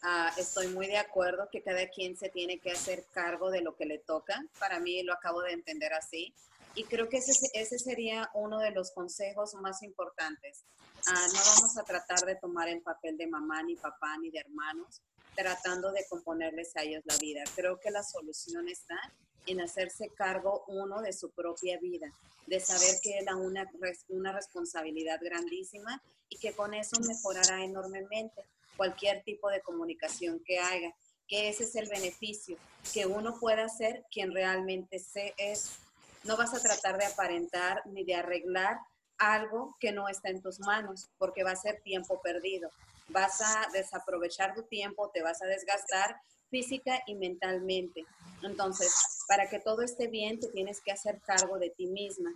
Ah, 0.02 0.32
estoy 0.36 0.68
muy 0.68 0.86
de 0.86 0.98
acuerdo 0.98 1.48
que 1.50 1.62
cada 1.62 1.88
quien 1.88 2.16
se 2.16 2.28
tiene 2.28 2.58
que 2.58 2.72
hacer 2.72 3.04
cargo 3.12 3.50
de 3.50 3.62
lo 3.62 3.76
que 3.76 3.86
le 3.86 3.98
toca. 3.98 4.44
Para 4.58 4.80
mí 4.80 5.02
lo 5.02 5.12
acabo 5.12 5.40
de 5.42 5.52
entender 5.52 5.92
así. 5.92 6.34
Y 6.74 6.84
creo 6.84 7.08
que 7.08 7.18
ese, 7.18 7.48
ese 7.54 7.78
sería 7.78 8.30
uno 8.34 8.58
de 8.58 8.72
los 8.72 8.90
consejos 8.90 9.54
más 9.54 9.82
importantes. 9.82 10.64
Ah, 11.06 11.26
no 11.32 11.38
vamos 11.38 11.78
a 11.78 11.84
tratar 11.84 12.20
de 12.20 12.34
tomar 12.34 12.68
el 12.68 12.82
papel 12.82 13.16
de 13.16 13.28
mamá, 13.28 13.62
ni 13.62 13.76
papá, 13.76 14.18
ni 14.18 14.30
de 14.30 14.40
hermanos, 14.40 15.00
tratando 15.34 15.92
de 15.92 16.06
componerles 16.08 16.76
a 16.76 16.82
ellos 16.82 17.02
la 17.04 17.16
vida. 17.16 17.42
Creo 17.54 17.78
que 17.80 17.90
la 17.90 18.02
solución 18.02 18.68
está 18.68 18.98
en 19.46 19.60
hacerse 19.60 20.08
cargo 20.10 20.64
uno 20.68 21.02
de 21.02 21.12
su 21.12 21.30
propia 21.30 21.78
vida, 21.78 22.12
de 22.46 22.60
saber 22.60 22.94
que 23.02 23.18
es 23.18 23.26
una, 23.34 23.70
una 24.08 24.32
responsabilidad 24.32 25.20
grandísima 25.22 26.02
y 26.28 26.38
que 26.38 26.52
con 26.52 26.74
eso 26.74 26.98
mejorará 27.00 27.62
enormemente 27.62 28.42
cualquier 28.76 29.22
tipo 29.22 29.50
de 29.50 29.60
comunicación 29.60 30.40
que 30.44 30.58
haga, 30.58 30.94
que 31.28 31.48
ese 31.48 31.64
es 31.64 31.76
el 31.76 31.88
beneficio, 31.88 32.56
que 32.92 33.06
uno 33.06 33.38
pueda 33.38 33.68
ser 33.68 34.04
quien 34.10 34.32
realmente 34.32 34.98
se 34.98 35.34
es. 35.38 35.76
No 36.24 36.36
vas 36.36 36.54
a 36.54 36.60
tratar 36.60 36.98
de 36.98 37.06
aparentar 37.06 37.82
ni 37.86 38.04
de 38.04 38.14
arreglar 38.14 38.78
algo 39.18 39.76
que 39.78 39.92
no 39.92 40.08
está 40.08 40.30
en 40.30 40.42
tus 40.42 40.60
manos, 40.60 41.08
porque 41.18 41.44
va 41.44 41.52
a 41.52 41.56
ser 41.56 41.80
tiempo 41.82 42.20
perdido. 42.20 42.70
Vas 43.08 43.40
a 43.40 43.68
desaprovechar 43.72 44.54
tu 44.54 44.62
tiempo, 44.62 45.10
te 45.10 45.22
vas 45.22 45.42
a 45.42 45.46
desgastar 45.46 46.16
física 46.50 47.02
y 47.06 47.14
mentalmente. 47.14 48.04
Entonces, 48.42 48.94
para 49.28 49.48
que 49.48 49.58
todo 49.58 49.82
esté 49.82 50.08
bien, 50.08 50.38
te 50.38 50.48
tienes 50.48 50.80
que 50.80 50.92
hacer 50.92 51.20
cargo 51.22 51.58
de 51.58 51.70
ti 51.70 51.86
misma. 51.86 52.32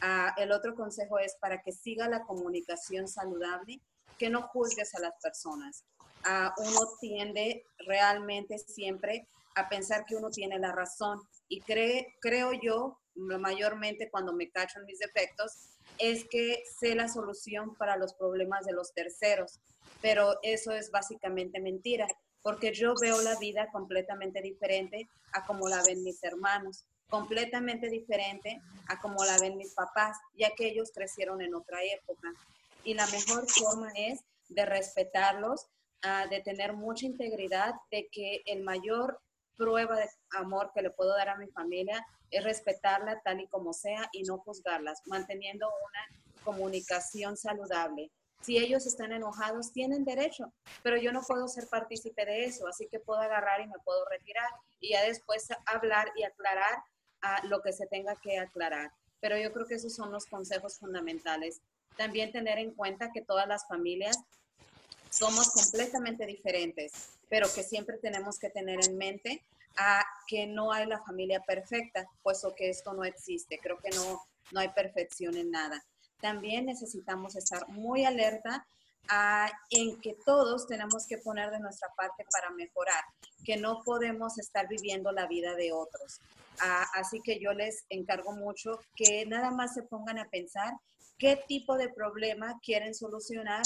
Ah, 0.00 0.34
el 0.38 0.52
otro 0.52 0.74
consejo 0.74 1.18
es 1.18 1.36
para 1.40 1.62
que 1.62 1.72
siga 1.72 2.08
la 2.08 2.24
comunicación 2.24 3.06
saludable, 3.06 3.80
que 4.18 4.30
no 4.30 4.42
juzgues 4.48 4.94
a 4.94 5.00
las 5.00 5.12
personas. 5.22 5.84
Ah, 6.24 6.54
uno 6.58 6.80
tiende 7.00 7.64
realmente 7.86 8.58
siempre 8.58 9.28
a 9.54 9.68
pensar 9.68 10.04
que 10.04 10.16
uno 10.16 10.30
tiene 10.30 10.58
la 10.58 10.72
razón 10.72 11.20
y 11.48 11.60
cree, 11.60 12.14
creo 12.20 12.52
yo, 12.52 12.98
mayormente 13.14 14.10
cuando 14.10 14.32
me 14.32 14.50
cacho 14.50 14.78
en 14.78 14.86
mis 14.86 14.98
defectos, 14.98 15.52
es 15.98 16.24
que 16.30 16.62
sé 16.78 16.94
la 16.94 17.08
solución 17.08 17.74
para 17.74 17.96
los 17.96 18.14
problemas 18.14 18.64
de 18.64 18.72
los 18.72 18.92
terceros, 18.94 19.60
pero 20.00 20.38
eso 20.42 20.72
es 20.72 20.90
básicamente 20.90 21.60
mentira 21.60 22.06
porque 22.42 22.72
yo 22.72 22.94
veo 23.00 23.20
la 23.22 23.38
vida 23.38 23.70
completamente 23.70 24.40
diferente 24.40 25.08
a 25.32 25.46
como 25.46 25.68
la 25.68 25.82
ven 25.82 26.02
mis 26.02 26.22
hermanos, 26.22 26.84
completamente 27.08 27.88
diferente 27.88 28.60
a 28.88 28.98
como 29.00 29.24
la 29.24 29.38
ven 29.38 29.56
mis 29.56 29.74
papás, 29.74 30.16
ya 30.34 30.50
que 30.56 30.68
ellos 30.68 30.90
crecieron 30.94 31.42
en 31.42 31.54
otra 31.54 31.78
época. 31.84 32.32
Y 32.84 32.94
la 32.94 33.06
mejor 33.08 33.46
forma 33.50 33.90
es 33.94 34.20
de 34.48 34.64
respetarlos, 34.64 35.66
ah, 36.02 36.26
de 36.28 36.40
tener 36.40 36.72
mucha 36.72 37.06
integridad, 37.06 37.74
de 37.90 38.08
que 38.10 38.42
el 38.46 38.62
mayor 38.62 39.20
prueba 39.56 39.96
de 39.96 40.08
amor 40.30 40.70
que 40.74 40.82
le 40.82 40.90
puedo 40.90 41.14
dar 41.14 41.28
a 41.28 41.36
mi 41.36 41.48
familia 41.48 42.06
es 42.30 42.42
respetarla 42.42 43.20
tal 43.22 43.40
y 43.40 43.48
como 43.48 43.74
sea 43.74 44.08
y 44.12 44.22
no 44.22 44.38
juzgarlas, 44.38 45.02
manteniendo 45.04 45.68
una 45.68 46.22
comunicación 46.42 47.36
saludable 47.36 48.10
si 48.40 48.56
ellos 48.56 48.86
están 48.86 49.12
enojados, 49.12 49.72
tienen 49.72 50.04
derecho, 50.04 50.52
pero 50.82 50.96
yo 50.96 51.12
no 51.12 51.22
puedo 51.22 51.46
ser 51.46 51.68
partícipe 51.68 52.24
de 52.24 52.44
eso, 52.44 52.66
así 52.66 52.88
que 52.90 52.98
puedo 52.98 53.20
agarrar 53.20 53.60
y 53.60 53.66
me 53.66 53.78
puedo 53.84 54.04
retirar 54.06 54.48
y 54.80 54.90
ya 54.90 55.02
después 55.04 55.48
hablar 55.66 56.10
y 56.16 56.22
aclarar 56.22 56.82
a 57.20 57.44
lo 57.46 57.60
que 57.60 57.72
se 57.72 57.86
tenga 57.86 58.16
que 58.16 58.38
aclarar. 58.38 58.92
Pero 59.20 59.36
yo 59.36 59.52
creo 59.52 59.66
que 59.66 59.74
esos 59.74 59.94
son 59.94 60.10
los 60.10 60.24
consejos 60.24 60.78
fundamentales. 60.78 61.60
También 61.96 62.32
tener 62.32 62.58
en 62.58 62.72
cuenta 62.72 63.12
que 63.12 63.20
todas 63.20 63.46
las 63.46 63.68
familias 63.68 64.16
somos 65.10 65.50
completamente 65.50 66.24
diferentes, 66.24 66.92
pero 67.28 67.46
que 67.54 67.62
siempre 67.62 67.98
tenemos 67.98 68.38
que 68.38 68.48
tener 68.48 68.78
en 68.88 68.96
mente 68.96 69.44
a 69.76 70.02
que 70.26 70.46
no 70.46 70.72
hay 70.72 70.86
la 70.86 71.02
familia 71.02 71.40
perfecta, 71.40 72.08
puesto 72.22 72.54
que 72.54 72.70
esto 72.70 72.94
no 72.94 73.04
existe. 73.04 73.58
Creo 73.58 73.78
que 73.78 73.90
no, 73.90 74.22
no 74.52 74.60
hay 74.60 74.68
perfección 74.68 75.36
en 75.36 75.50
nada 75.50 75.84
también 76.20 76.66
necesitamos 76.66 77.36
estar 77.36 77.68
muy 77.68 78.04
alerta 78.04 78.66
en 79.70 80.00
que 80.00 80.14
todos 80.24 80.66
tenemos 80.66 81.06
que 81.06 81.18
poner 81.18 81.50
de 81.50 81.58
nuestra 81.58 81.88
parte 81.96 82.24
para 82.30 82.50
mejorar, 82.50 83.02
que 83.44 83.56
no 83.56 83.82
podemos 83.82 84.38
estar 84.38 84.68
viviendo 84.68 85.10
la 85.10 85.26
vida 85.26 85.54
de 85.54 85.72
otros. 85.72 86.20
Así 86.94 87.20
que 87.20 87.40
yo 87.40 87.52
les 87.52 87.84
encargo 87.88 88.32
mucho 88.32 88.80
que 88.94 89.26
nada 89.26 89.50
más 89.50 89.74
se 89.74 89.82
pongan 89.82 90.18
a 90.18 90.28
pensar 90.28 90.74
qué 91.18 91.42
tipo 91.48 91.76
de 91.76 91.88
problema 91.88 92.58
quieren 92.62 92.94
solucionar 92.94 93.62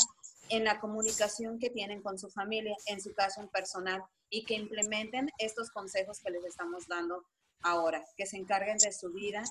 en 0.48 0.64
la 0.64 0.80
comunicación 0.80 1.58
que 1.58 1.70
tienen 1.70 2.02
con 2.02 2.18
su 2.18 2.30
familia, 2.30 2.76
en 2.86 3.00
su 3.00 3.12
caso 3.14 3.40
en 3.40 3.48
personal, 3.48 4.02
y 4.30 4.44
que 4.44 4.54
implementen 4.54 5.30
estos 5.38 5.70
consejos 5.70 6.20
que 6.20 6.30
les 6.30 6.44
estamos 6.44 6.86
dando 6.88 7.24
ahora, 7.62 8.04
que 8.16 8.26
se 8.26 8.36
encarguen 8.36 8.78
de 8.78 8.92
su 8.92 9.10
vida, 9.10 9.42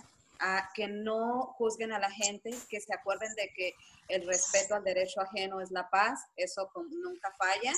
a 0.46 0.70
que 0.74 0.88
no 0.88 1.56
juzguen 1.58 1.94
a 1.94 2.00
la 2.00 2.12
gente, 2.12 2.52
que 2.70 2.82
se 2.82 2.94
acuerden 2.94 3.34
de 3.36 3.50
que 3.56 3.74
el 4.10 4.28
respeto 4.28 4.76
al 4.76 4.84
derecho 4.84 5.22
ajeno 5.22 5.62
es 5.62 5.72
la 5.72 5.90
paz, 5.90 6.20
eso 6.36 6.70
nunca 6.76 7.34
falla, 7.38 7.74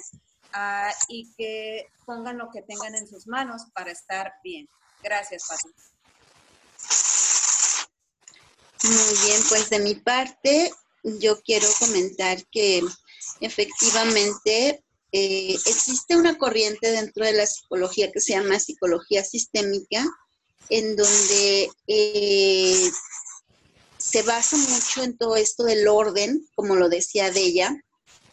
ah, 0.51 0.91
y 1.07 1.31
que 1.35 1.87
pongan 2.05 2.39
lo 2.39 2.49
que 2.49 2.63
tengan 2.63 2.95
en 2.95 3.07
sus 3.07 3.27
manos 3.27 3.67
para 3.73 3.91
estar 3.91 4.33
bien. 4.43 4.67
Gracias, 5.03 5.43
Pati. 5.47 5.69
Muy 8.83 9.27
bien, 9.27 9.41
pues 9.47 9.69
de 9.69 9.79
mi 9.79 9.95
parte, 9.95 10.71
yo 11.03 11.39
quiero 11.41 11.67
comentar 11.79 12.43
que 12.47 12.81
efectivamente 13.41 14.83
eh, 15.11 15.53
existe 15.53 16.15
una 16.15 16.37
corriente 16.39 16.91
dentro 16.91 17.25
de 17.25 17.33
la 17.33 17.45
psicología 17.45 18.11
que 18.11 18.21
se 18.21 18.33
llama 18.33 18.59
psicología 18.59 19.23
sistémica, 19.23 20.03
en 20.69 20.95
donde 20.95 21.69
eh, 21.87 22.91
se 23.97 24.21
basa 24.23 24.57
mucho 24.57 25.03
en 25.03 25.17
todo 25.17 25.35
esto 25.35 25.63
del 25.63 25.87
orden, 25.87 26.47
como 26.55 26.75
lo 26.75 26.89
decía 26.89 27.31
de 27.31 27.41
ella. 27.41 27.75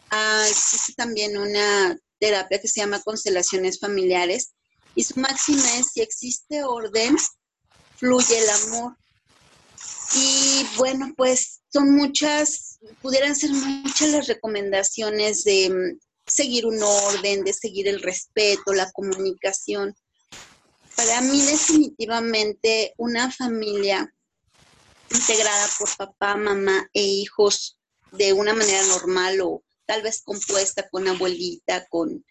Ah, 0.09 0.45
existe 0.47 0.93
también 0.93 1.37
una 1.37 1.97
terapia 2.19 2.61
que 2.61 2.67
se 2.67 2.81
llama 2.81 3.01
constelaciones 3.01 3.79
familiares 3.79 4.53
y 4.95 5.03
su 5.03 5.19
máxima 5.19 5.77
es 5.77 5.87
si 5.93 6.01
existe 6.01 6.63
orden, 6.63 7.15
fluye 7.95 8.39
el 8.39 8.49
amor. 8.49 8.95
Y 10.15 10.65
bueno, 10.77 11.13
pues 11.17 11.61
son 11.71 11.95
muchas, 11.95 12.79
pudieran 13.01 13.35
ser 13.35 13.49
muchas 13.49 14.09
las 14.09 14.27
recomendaciones 14.27 15.43
de 15.43 15.69
mm, 15.69 15.99
seguir 16.27 16.67
un 16.67 16.81
orden, 16.81 17.43
de 17.43 17.53
seguir 17.53 17.87
el 17.87 18.01
respeto, 18.01 18.73
la 18.73 18.91
comunicación. 18.91 19.95
Para 20.95 21.21
mí 21.21 21.41
definitivamente 21.41 22.93
una 22.97 23.31
familia 23.31 24.13
integrada 25.09 25.69
por 25.77 25.95
papá, 25.95 26.35
mamá 26.35 26.89
e 26.93 27.01
hijos 27.01 27.77
de 28.11 28.33
una 28.33 28.53
manera 28.53 28.85
normal 28.87 29.41
o 29.41 29.63
tal 29.85 30.01
vez 30.01 30.21
compuesta 30.23 30.87
con 30.89 31.07
abuelita, 31.07 31.87
con, 31.89 32.23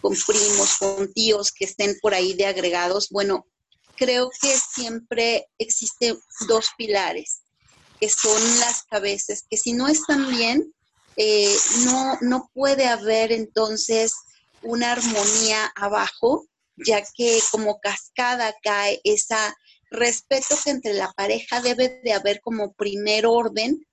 primos, 0.00 0.76
con 0.78 1.12
tíos 1.12 1.52
que 1.52 1.64
estén 1.64 1.98
por 2.00 2.14
ahí 2.14 2.34
de 2.34 2.46
agregados, 2.46 3.08
bueno, 3.10 3.46
creo 3.96 4.30
que 4.40 4.56
siempre 4.74 5.48
existen 5.58 6.18
dos 6.46 6.66
pilares, 6.76 7.42
que 8.00 8.08
son 8.08 8.40
las 8.60 8.84
cabezas, 8.84 9.44
que 9.48 9.56
si 9.56 9.72
no 9.72 9.88
están 9.88 10.28
bien, 10.30 10.72
eh, 11.16 11.56
no, 11.84 12.18
no 12.20 12.50
puede 12.54 12.86
haber 12.86 13.32
entonces 13.32 14.12
una 14.62 14.92
armonía 14.92 15.72
abajo, 15.74 16.46
ya 16.76 17.02
que 17.14 17.38
como 17.50 17.80
cascada 17.80 18.54
cae 18.62 19.00
ese 19.04 19.36
respeto 19.90 20.56
que 20.62 20.70
entre 20.70 20.94
la 20.94 21.12
pareja 21.12 21.60
debe 21.60 22.00
de 22.02 22.12
haber 22.12 22.40
como 22.40 22.72
primer 22.72 23.26
orden 23.26 23.86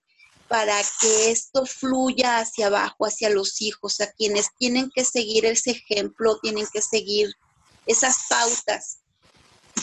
para 0.48 0.80
que 1.02 1.32
esto 1.32 1.66
fluya 1.66 2.40
hacia 2.40 2.68
abajo, 2.68 3.06
hacia 3.06 3.30
los 3.30 3.62
hijos, 3.62 4.02
a 4.02 4.12
quienes 4.12 4.50
tienen 4.58 4.92
que 4.94 5.04
seguir 5.04 5.46
ese 5.46 5.72
ejemplo, 5.72 6.40
tienen 6.42 6.68
que 6.72 6.82
seguir 6.82 7.32
esas 7.88 8.16
pautas 8.30 9.00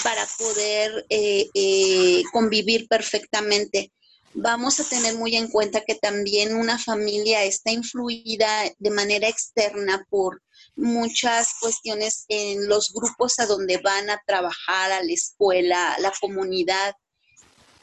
para 0.03 0.27
poder 0.39 1.07
eh, 1.09 1.49
eh, 1.55 2.23
convivir 2.33 2.87
perfectamente. 2.89 3.93
Vamos 4.33 4.79
a 4.79 4.85
tener 4.85 5.17
muy 5.17 5.35
en 5.35 5.49
cuenta 5.49 5.81
que 5.81 5.97
también 5.97 6.55
una 6.55 6.79
familia 6.79 7.43
está 7.43 7.73
influida 7.73 8.65
de 8.79 8.91
manera 8.91 9.29
externa 9.29 10.07
por 10.09 10.41
muchas 10.81 11.55
cuestiones 11.61 12.25
en 12.29 12.69
los 12.69 12.93
grupos 12.93 13.39
a 13.39 13.47
donde 13.47 13.79
van 13.79 14.11
a 14.11 14.21
trabajar, 14.27 14.93
a 14.93 15.03
la 15.03 15.13
escuela, 15.13 15.95
a 15.95 16.01
la 16.01 16.13
comunidad, 16.21 16.95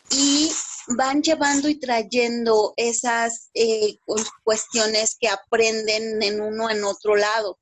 y 0.10 0.52
van 0.96 1.22
llevando 1.22 1.70
y 1.70 1.80
trayendo 1.80 2.74
esas 2.78 3.50
eh, 3.54 3.98
cuestiones 4.44 5.18
que 5.20 5.28
aprenden 5.28 6.22
en 6.24 6.42
uno 6.42 6.70
en 6.70 6.84
otro 6.84 7.16
lado. 7.16 7.58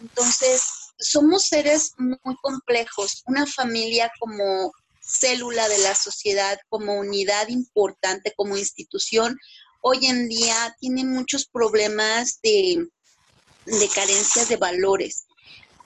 Entonces, 0.00 0.62
somos 0.98 1.46
seres 1.46 1.92
muy 1.98 2.36
complejos. 2.42 3.22
Una 3.26 3.46
familia 3.46 4.10
como 4.20 4.72
célula 5.00 5.68
de 5.68 5.78
la 5.78 5.94
sociedad, 5.94 6.58
como 6.68 6.94
unidad 6.98 7.48
importante, 7.48 8.34
como 8.36 8.56
institución, 8.56 9.36
hoy 9.80 10.06
en 10.06 10.28
día 10.28 10.76
tiene 10.80 11.04
muchos 11.04 11.46
problemas 11.46 12.40
de, 12.42 12.86
de 13.68 13.88
carencias 13.88 14.48
de 14.48 14.56
valores 14.56 15.26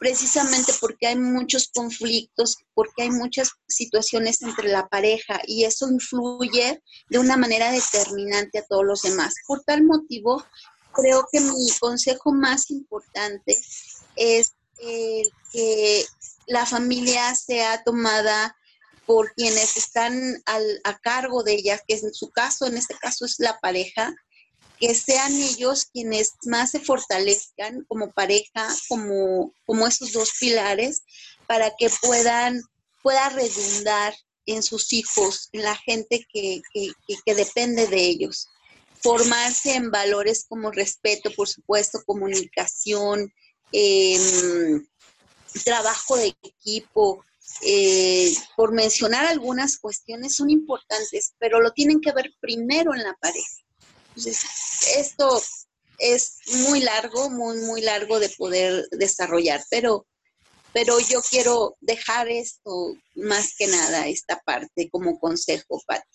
precisamente 0.02 0.72
porque 0.80 1.06
hay 1.06 1.16
muchos 1.16 1.70
conflictos, 1.72 2.56
porque 2.74 3.02
hay 3.02 3.10
muchas 3.10 3.52
situaciones 3.68 4.42
entre 4.42 4.68
la 4.68 4.88
pareja 4.88 5.40
y 5.46 5.62
eso 5.62 5.88
influye 5.88 6.82
de 7.08 7.18
una 7.20 7.36
manera 7.36 7.70
determinante 7.70 8.58
a 8.58 8.66
todos 8.66 8.84
los 8.84 9.02
demás. 9.02 9.32
Por 9.46 9.62
tal 9.62 9.84
motivo, 9.84 10.44
creo 10.92 11.24
que 11.30 11.38
mi 11.38 11.70
consejo 11.78 12.32
más 12.32 12.68
importante 12.72 13.56
es 14.16 14.54
que 15.52 16.04
la 16.48 16.66
familia 16.66 17.36
sea 17.36 17.84
tomada 17.84 18.56
por 19.06 19.32
quienes 19.34 19.76
están 19.76 20.42
a 20.46 20.98
cargo 20.98 21.44
de 21.44 21.52
ella, 21.52 21.80
que 21.86 21.94
en 21.94 22.12
su 22.12 22.28
caso, 22.30 22.66
en 22.66 22.76
este 22.76 22.96
caso 22.96 23.24
es 23.24 23.36
la 23.38 23.60
pareja, 23.60 24.12
que 24.82 24.94
sean 24.94 25.32
ellos 25.32 25.86
quienes 25.92 26.32
más 26.44 26.72
se 26.72 26.80
fortalezcan 26.80 27.84
como 27.86 28.10
pareja, 28.10 28.68
como, 28.88 29.54
como 29.64 29.86
esos 29.86 30.12
dos 30.12 30.32
pilares, 30.40 31.02
para 31.46 31.70
que 31.78 31.88
puedan, 32.02 32.60
pueda 33.02 33.28
redundar 33.28 34.12
en 34.46 34.62
sus 34.62 34.92
hijos, 34.92 35.48
en 35.52 35.62
la 35.62 35.76
gente 35.76 36.26
que, 36.32 36.60
que 36.72 37.34
depende 37.34 37.86
de 37.86 38.04
ellos. 38.04 38.48
Formarse 39.00 39.76
en 39.76 39.92
valores 39.92 40.46
como 40.48 40.72
respeto, 40.72 41.30
por 41.36 41.48
supuesto, 41.48 42.02
comunicación, 42.04 43.32
Em, 43.72 44.86
trabajo 45.64 46.16
de 46.16 46.34
equipo, 46.42 47.24
eh, 47.62 48.32
por 48.56 48.72
mencionar 48.72 49.24
algunas 49.24 49.78
cuestiones, 49.78 50.36
son 50.36 50.50
importantes, 50.50 51.34
pero 51.38 51.60
lo 51.60 51.72
tienen 51.72 52.00
que 52.00 52.12
ver 52.12 52.32
primero 52.40 52.94
en 52.94 53.02
la 53.02 53.14
pareja. 53.14 53.61
Entonces, 54.14 54.44
esto 54.96 55.40
es 55.98 56.38
muy 56.68 56.80
largo, 56.80 57.30
muy, 57.30 57.58
muy 57.58 57.80
largo 57.80 58.18
de 58.20 58.28
poder 58.30 58.86
desarrollar, 58.90 59.62
pero, 59.70 60.06
pero 60.72 60.98
yo 61.00 61.20
quiero 61.30 61.76
dejar 61.80 62.28
esto 62.28 62.94
más 63.14 63.54
que 63.56 63.68
nada, 63.68 64.08
esta 64.08 64.40
parte 64.40 64.90
como 64.90 65.18
consejo, 65.18 65.80
Pati. 65.86 66.08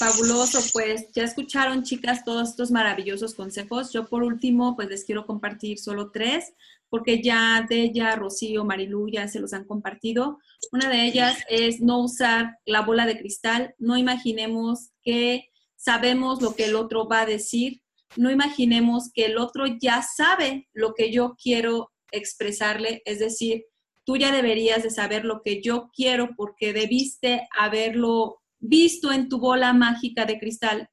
Fabuloso, 0.00 0.60
pues 0.72 1.08
ya 1.12 1.24
escucharon 1.24 1.82
chicas 1.82 2.24
todos 2.24 2.48
estos 2.48 2.70
maravillosos 2.70 3.34
consejos. 3.34 3.92
Yo 3.92 4.08
por 4.08 4.22
último, 4.22 4.74
pues 4.74 4.88
les 4.88 5.04
quiero 5.04 5.26
compartir 5.26 5.78
solo 5.78 6.10
tres, 6.10 6.54
porque 6.88 7.22
ya 7.22 7.66
de 7.68 7.82
ella, 7.82 8.16
Rocío, 8.16 8.64
Marilu 8.64 9.10
ya 9.10 9.28
se 9.28 9.40
los 9.40 9.52
han 9.52 9.66
compartido. 9.66 10.38
Una 10.72 10.88
de 10.88 11.04
ellas 11.04 11.36
es 11.50 11.80
no 11.80 12.00
usar 12.02 12.58
la 12.64 12.80
bola 12.80 13.04
de 13.04 13.18
cristal. 13.18 13.74
No 13.78 13.98
imaginemos 13.98 14.88
que 15.02 15.49
sabemos 15.80 16.42
lo 16.42 16.54
que 16.54 16.66
el 16.66 16.76
otro 16.76 17.08
va 17.08 17.22
a 17.22 17.26
decir. 17.26 17.80
No 18.16 18.30
imaginemos 18.30 19.10
que 19.14 19.24
el 19.24 19.38
otro 19.38 19.64
ya 19.80 20.02
sabe 20.02 20.68
lo 20.74 20.92
que 20.94 21.10
yo 21.10 21.36
quiero 21.42 21.90
expresarle. 22.12 23.02
Es 23.06 23.18
decir, 23.18 23.64
tú 24.04 24.16
ya 24.16 24.30
deberías 24.30 24.82
de 24.82 24.90
saber 24.90 25.24
lo 25.24 25.40
que 25.42 25.62
yo 25.62 25.88
quiero 25.94 26.30
porque 26.36 26.72
debiste 26.72 27.48
haberlo 27.56 28.42
visto 28.58 29.10
en 29.10 29.28
tu 29.28 29.38
bola 29.38 29.72
mágica 29.72 30.26
de 30.26 30.38
cristal. 30.38 30.88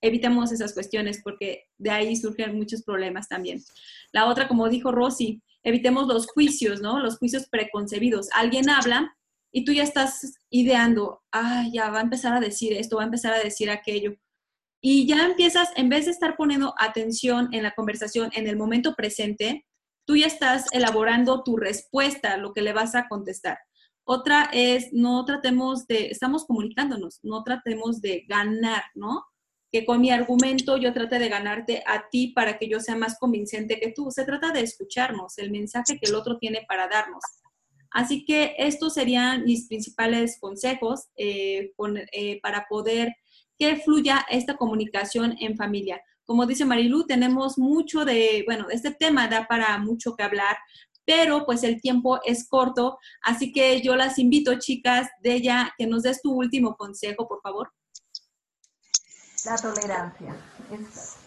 Evitemos 0.00 0.52
esas 0.52 0.72
cuestiones 0.72 1.20
porque 1.22 1.64
de 1.78 1.90
ahí 1.90 2.14
surgen 2.14 2.56
muchos 2.56 2.82
problemas 2.82 3.28
también. 3.28 3.60
La 4.12 4.26
otra, 4.26 4.46
como 4.46 4.68
dijo 4.68 4.92
Rosy, 4.92 5.42
evitemos 5.64 6.06
los 6.06 6.26
juicios, 6.26 6.80
¿no? 6.80 7.00
Los 7.00 7.18
juicios 7.18 7.48
preconcebidos. 7.48 8.28
Alguien 8.34 8.70
habla 8.70 9.16
y 9.52 9.64
tú 9.64 9.72
ya 9.72 9.82
estás 9.82 10.34
ideando, 10.50 11.22
ah, 11.30 11.66
ya 11.70 11.90
va 11.90 11.98
a 11.98 12.02
empezar 12.02 12.34
a 12.34 12.40
decir 12.40 12.72
esto, 12.72 12.96
va 12.96 13.02
a 13.02 13.06
empezar 13.06 13.34
a 13.34 13.38
decir 13.38 13.70
aquello. 13.70 14.14
Y 14.80 15.06
ya 15.06 15.26
empiezas, 15.26 15.68
en 15.76 15.90
vez 15.90 16.06
de 16.06 16.10
estar 16.10 16.36
poniendo 16.36 16.74
atención 16.78 17.50
en 17.52 17.62
la 17.62 17.72
conversación 17.72 18.30
en 18.32 18.48
el 18.48 18.56
momento 18.56 18.94
presente, 18.96 19.64
tú 20.06 20.16
ya 20.16 20.26
estás 20.26 20.66
elaborando 20.72 21.44
tu 21.44 21.56
respuesta, 21.56 22.36
lo 22.38 22.52
que 22.52 22.62
le 22.62 22.72
vas 22.72 22.94
a 22.94 23.06
contestar. 23.08 23.58
Otra 24.04 24.50
es, 24.52 24.88
no 24.92 25.24
tratemos 25.24 25.86
de, 25.86 26.06
estamos 26.06 26.46
comunicándonos, 26.46 27.20
no 27.22 27.44
tratemos 27.44 28.00
de 28.00 28.24
ganar, 28.26 28.82
¿no? 28.94 29.22
Que 29.70 29.84
con 29.84 30.00
mi 30.00 30.10
argumento 30.10 30.76
yo 30.78 30.92
trate 30.92 31.18
de 31.18 31.28
ganarte 31.28 31.84
a 31.86 32.08
ti 32.10 32.32
para 32.34 32.58
que 32.58 32.68
yo 32.68 32.80
sea 32.80 32.96
más 32.96 33.18
convincente 33.18 33.78
que 33.78 33.92
tú. 33.92 34.10
Se 34.10 34.24
trata 34.24 34.50
de 34.50 34.62
escucharnos, 34.62 35.38
el 35.38 35.50
mensaje 35.50 35.98
que 35.98 36.10
el 36.10 36.16
otro 36.16 36.38
tiene 36.38 36.64
para 36.66 36.88
darnos. 36.88 37.22
Así 37.92 38.24
que 38.24 38.54
estos 38.58 38.94
serían 38.94 39.44
mis 39.44 39.68
principales 39.68 40.38
consejos 40.40 41.08
eh, 41.16 41.72
eh, 42.12 42.40
para 42.40 42.66
poder 42.68 43.14
que 43.58 43.76
fluya 43.76 44.26
esta 44.30 44.56
comunicación 44.56 45.36
en 45.40 45.56
familia. 45.56 46.00
Como 46.24 46.46
dice 46.46 46.64
Marilu, 46.64 47.06
tenemos 47.06 47.58
mucho 47.58 48.04
de, 48.04 48.42
bueno, 48.46 48.66
este 48.70 48.92
tema 48.92 49.28
da 49.28 49.46
para 49.46 49.78
mucho 49.78 50.14
que 50.16 50.22
hablar, 50.22 50.56
pero 51.04 51.44
pues 51.44 51.62
el 51.64 51.80
tiempo 51.80 52.20
es 52.24 52.48
corto, 52.48 52.98
así 53.22 53.52
que 53.52 53.82
yo 53.82 53.96
las 53.96 54.18
invito, 54.18 54.58
chicas, 54.58 55.08
de 55.20 55.34
ella, 55.34 55.74
que 55.76 55.86
nos 55.86 56.04
des 56.04 56.22
tu 56.22 56.32
último 56.32 56.76
consejo, 56.76 57.26
por 57.26 57.40
favor. 57.42 57.72
La 59.44 59.56
tolerancia 59.56 60.36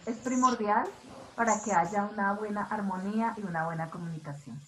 es 0.06 0.16
primordial 0.24 0.88
para 1.36 1.62
que 1.62 1.74
haya 1.74 2.06
una 2.06 2.34
buena 2.34 2.64
armonía 2.64 3.36
y 3.38 3.42
una 3.42 3.66
buena 3.66 3.90
comunicación. 3.90 4.60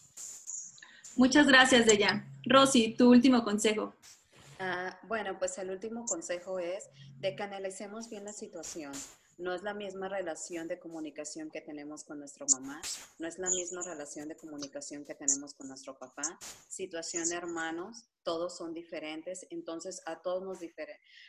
Muchas 1.18 1.48
gracias, 1.48 1.88
Deya. 1.88 2.24
Rosy, 2.46 2.94
tu 2.96 3.10
último 3.10 3.44
consejo. 3.44 3.92
Ah, 4.60 5.00
bueno, 5.08 5.40
pues 5.40 5.58
el 5.58 5.72
último 5.72 6.06
consejo 6.06 6.60
es 6.60 6.92
de 7.18 7.36
que 7.36 7.42
analicemos 7.42 8.08
bien 8.08 8.24
la 8.24 8.34
situación. 8.34 8.92
No 9.40 9.52
es 9.56 9.64
la 9.64 9.74
misma 9.74 10.10
relación 10.10 10.68
de 10.68 10.78
comunicación 10.78 11.50
que 11.50 11.62
tenemos 11.62 12.04
con 12.04 12.20
nuestra 12.20 12.46
mamá, 12.52 12.80
no 13.18 13.28
es 13.28 13.40
la 13.40 13.50
misma 13.50 13.82
relación 13.82 14.28
de 14.28 14.38
comunicación 14.38 15.06
que 15.06 15.16
tenemos 15.16 15.56
con 15.56 15.68
nuestro 15.68 15.98
papá. 15.98 16.38
Situación 16.70 17.28
de 17.28 17.36
hermanos, 17.36 18.06
todos 18.22 18.56
son 18.56 18.76
diferentes, 18.76 19.48
entonces 19.50 20.04
a 20.06 20.22
todos 20.22 20.44
nos, 20.44 20.60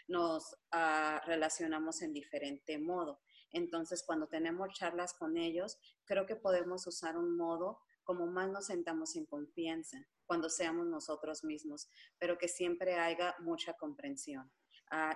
nos 0.06 0.56
ah, 0.70 1.22
relacionamos 1.24 2.02
en 2.02 2.12
diferente 2.12 2.78
modo. 2.78 3.22
Entonces, 3.52 4.02
cuando 4.06 4.26
tenemos 4.26 4.68
charlas 4.74 5.14
con 5.14 5.38
ellos, 5.38 5.78
creo 6.04 6.26
que 6.26 6.36
podemos 6.36 6.86
usar 6.86 7.16
un 7.16 7.38
modo 7.38 7.80
como 8.08 8.26
más 8.26 8.48
nos 8.48 8.64
sentamos 8.64 9.16
en 9.16 9.26
confianza 9.26 9.98
cuando 10.24 10.48
seamos 10.48 10.86
nosotros 10.86 11.44
mismos, 11.44 11.90
pero 12.18 12.38
que 12.38 12.48
siempre 12.48 12.94
haya 12.94 13.36
mucha 13.40 13.74
comprensión 13.74 14.50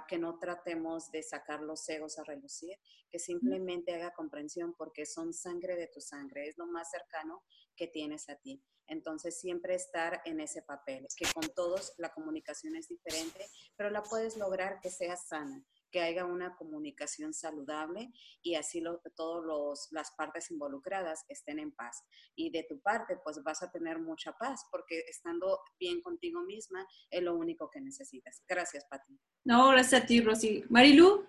que 0.06 0.18
no 0.18 0.38
tratemos 0.38 1.10
de 1.10 1.22
sacar 1.22 1.62
los 1.62 1.88
egos 1.88 2.18
a 2.18 2.24
relucir, 2.24 2.76
que 3.10 3.18
simplemente 3.18 3.94
haga 3.94 4.12
comprensión 4.12 4.74
porque 4.74 5.06
son 5.06 5.32
sangre 5.32 5.74
de 5.76 5.86
tu 5.86 6.02
sangre, 6.02 6.46
es 6.46 6.58
lo 6.58 6.66
más 6.66 6.90
cercano 6.90 7.42
que 7.74 7.86
tienes 7.86 8.28
a 8.28 8.36
ti. 8.36 8.62
Entonces, 8.86 9.40
siempre 9.40 9.74
estar 9.74 10.20
en 10.26 10.40
ese 10.40 10.60
papel, 10.60 11.06
que 11.16 11.24
con 11.32 11.48
todos 11.54 11.94
la 11.96 12.12
comunicación 12.12 12.76
es 12.76 12.88
diferente, 12.88 13.46
pero 13.74 13.88
la 13.88 14.02
puedes 14.02 14.36
lograr 14.36 14.80
que 14.82 14.90
sea 14.90 15.16
sana, 15.16 15.64
que 15.92 16.00
haya 16.00 16.24
una 16.24 16.56
comunicación 16.56 17.32
saludable 17.32 18.10
y 18.42 18.56
así 18.56 18.82
todas 19.14 19.88
las 19.90 20.10
partes 20.12 20.50
involucradas 20.50 21.24
estén 21.28 21.58
en 21.58 21.72
paz. 21.72 22.02
Y 22.34 22.50
de 22.50 22.64
tu 22.68 22.80
parte, 22.80 23.18
pues 23.22 23.42
vas 23.44 23.62
a 23.62 23.70
tener 23.70 24.00
mucha 24.00 24.32
paz 24.32 24.62
porque 24.70 25.04
estando 25.08 25.60
bien 25.78 26.00
contigo 26.02 26.42
misma 26.42 26.84
es 27.10 27.22
lo 27.22 27.36
único 27.36 27.70
que 27.70 27.80
necesitas. 27.80 28.42
Gracias, 28.48 28.84
Pati. 28.86 29.18
No, 29.44 29.68
gracias 29.68 30.02
a 30.02 30.06
ti, 30.06 30.20
Rosy. 30.20 30.64
Marilu. 30.68 31.26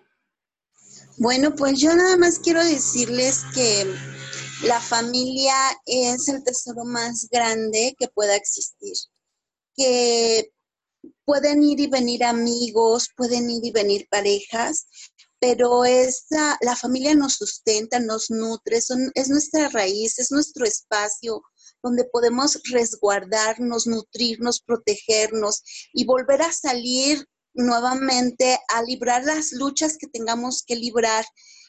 Bueno, 1.18 1.54
pues 1.54 1.80
yo 1.80 1.94
nada 1.94 2.16
más 2.16 2.38
quiero 2.38 2.64
decirles 2.64 3.44
que 3.54 3.86
la 4.66 4.80
familia 4.80 5.54
es 5.86 6.28
el 6.28 6.42
tesoro 6.42 6.84
más 6.84 7.28
grande 7.30 7.94
que 7.98 8.08
pueda 8.08 8.34
existir. 8.36 8.94
Que 9.76 10.53
pueden 11.24 11.62
ir 11.62 11.80
y 11.80 11.86
venir 11.86 12.24
amigos, 12.24 13.08
pueden 13.16 13.50
ir 13.50 13.64
y 13.64 13.70
venir 13.70 14.06
parejas, 14.10 14.86
pero 15.38 15.84
esa, 15.84 16.56
la 16.60 16.74
familia 16.74 17.14
nos 17.14 17.34
sustenta, 17.34 18.00
nos 18.00 18.30
nutre, 18.30 18.78
es 18.78 19.28
nuestra 19.28 19.68
raíz, 19.68 20.18
es 20.18 20.30
nuestro 20.30 20.64
espacio 20.64 21.42
donde 21.82 22.04
podemos 22.04 22.58
resguardarnos, 22.70 23.86
nutrirnos, 23.86 24.62
protegernos 24.62 25.62
y 25.92 26.06
volver 26.06 26.42
a 26.42 26.52
salir 26.52 27.26
nuevamente 27.52 28.58
a 28.68 28.82
librar 28.82 29.24
las 29.24 29.52
luchas 29.52 29.98
que 29.98 30.06
tengamos 30.06 30.62
que 30.66 30.76
librar. 30.76 31.24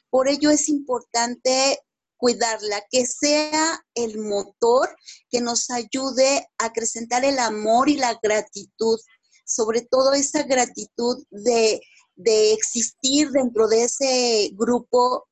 Por 0.10 0.30
ello 0.30 0.50
es 0.52 0.70
importante 0.70 1.80
cuidarla, 2.18 2.82
que 2.89 3.06
sea 3.06 3.84
el 3.94 4.20
motor 4.20 4.96
que 5.30 5.41
nos 5.41 5.70
ayude 5.70 6.48
a 6.58 6.68
acrecentar 6.68 7.26
el 7.26 7.39
amor 7.39 7.89
y 7.89 7.98
la 7.98 8.18
gratitud 8.22 8.98
sobre 9.45 9.81
todo 9.81 10.13
esa 10.13 10.43
gratitud 10.43 11.23
de, 11.29 11.81
existir 12.17 13.29
dentro 13.31 13.67
de 13.67 13.84
ese 13.84 14.49
grupo, 14.53 15.27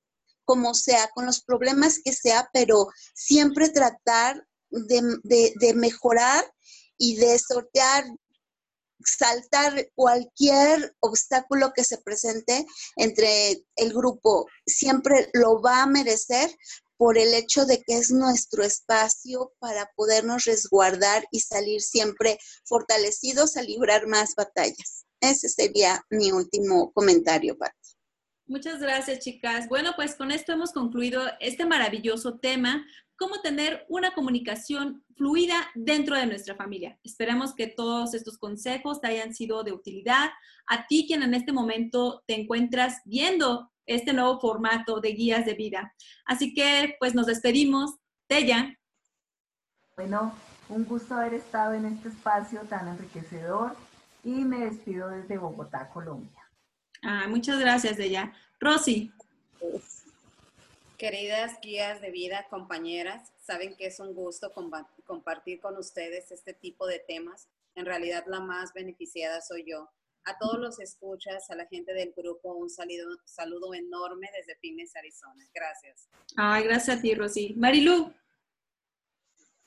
como 0.46 0.74
sea, 0.74 1.10
con 1.16 1.26
los 1.26 1.42
problemas 1.42 2.00
que 2.04 2.12
sea, 2.14 2.50
pero 2.54 2.88
siempre 3.16 3.70
tratar 3.70 4.46
de, 4.70 5.74
mejorar 5.76 6.46
y 6.98 7.16
de 7.16 7.40
sortear 7.40 8.06
saltar 9.06 9.90
cualquier 9.96 10.96
obstáculo 11.02 11.74
que 11.76 11.84
se 11.84 11.98
presente 11.98 12.66
entre 12.96 13.66
el 13.76 13.94
grupo, 13.94 14.48
siempre 14.66 15.30
lo 15.34 15.62
va 15.62 15.84
a 15.84 15.88
merecer 15.88 16.50
por 17.04 17.18
el 17.18 17.34
hecho 17.34 17.66
de 17.66 17.84
que 17.86 17.98
es 17.98 18.12
nuestro 18.12 18.64
espacio 18.64 19.52
para 19.60 19.92
podernos 19.98 20.46
resguardar 20.46 21.26
y 21.32 21.42
salir 21.42 21.82
siempre 21.82 22.38
fortalecidos 22.64 23.58
a 23.58 23.62
librar 23.62 24.08
más 24.08 24.36
batallas. 24.38 25.06
Ese 25.20 25.50
sería 25.50 26.02
mi 26.10 26.32
último 26.32 26.94
comentario, 26.94 27.58
Pati. 27.58 27.76
Muchas 28.48 28.80
gracias, 28.80 29.20
chicas. 29.20 29.68
Bueno, 29.68 29.92
pues 29.98 30.16
con 30.16 30.32
esto 30.32 30.54
hemos 30.54 30.72
concluido 30.72 31.24
este 31.42 31.66
maravilloso 31.66 32.40
tema, 32.40 32.86
cómo 33.18 33.42
tener 33.42 33.86
una 33.90 34.14
comunicación 34.14 35.04
fluida 35.18 35.72
dentro 35.76 36.16
de 36.16 36.26
nuestra 36.26 36.56
familia. 36.56 36.98
Esperamos 37.04 37.54
que 37.54 37.68
todos 37.68 38.14
estos 38.14 38.38
consejos 38.38 39.00
hayan 39.04 39.36
sido 39.36 39.66
de 39.66 39.74
utilidad. 39.74 40.30
A 40.68 40.88
ti, 40.88 41.04
quien 41.06 41.22
en 41.22 41.34
este 41.34 41.52
momento 41.52 42.24
te 42.28 42.36
encuentras 42.40 43.02
viendo 43.04 43.73
este 43.86 44.14
nuevo 44.14 44.40
formato 44.40 45.00
de 45.00 45.10
guías 45.10 45.46
de 45.46 45.54
vida. 45.54 45.94
Así 46.26 46.54
que 46.54 46.96
pues 47.00 47.14
nos 47.16 47.28
despedimos. 47.28 47.96
Tella. 48.28 48.78
Bueno, 49.96 50.34
un 50.70 50.86
gusto 50.86 51.16
haber 51.16 51.36
estado 51.36 51.74
en 51.74 51.86
este 51.86 52.10
espacio 52.10 52.62
tan 52.62 52.88
enriquecedor 52.88 53.76
y 54.24 54.32
me 54.32 54.60
despido 54.60 55.10
desde 55.10 55.38
Bogotá, 55.38 55.90
Colombia. 55.90 56.50
Ah, 57.04 57.26
muchas 57.28 57.60
gracias, 57.60 57.98
Tella. 57.98 58.34
Rosy. 58.60 59.12
Queridas 60.98 61.60
guías 61.62 62.00
de 62.00 62.12
vida, 62.12 62.48
compañeras, 62.50 63.34
saben 63.42 63.76
que 63.76 63.88
es 63.88 64.00
un 64.00 64.14
gusto 64.14 64.54
compartir 65.06 65.60
con 65.60 65.78
ustedes 65.78 66.32
este 66.32 66.54
tipo 66.54 66.88
de 66.88 67.00
temas. 67.00 67.50
En 67.76 67.86
realidad 67.86 68.24
la 68.28 68.40
más 68.40 68.74
beneficiada 68.74 69.42
soy 69.42 69.66
yo 69.68 69.90
a 70.26 70.38
todos 70.38 70.60
los 70.60 70.80
escuchas, 70.80 71.50
a 71.50 71.56
la 71.56 71.66
gente 71.68 71.94
del 71.94 72.14
grupo, 72.16 72.54
un 72.54 72.70
saludo, 72.70 73.18
saludo 73.26 73.74
enorme 73.74 74.30
desde 74.38 74.58
Phoenix, 74.60 74.96
Arizona. 74.96 75.46
Gracias. 75.54 76.08
Ay, 76.38 76.64
gracias 76.64 76.98
a 76.98 77.02
ti, 77.02 77.14
Rosy. 77.14 77.54
Marilu. 77.56 78.14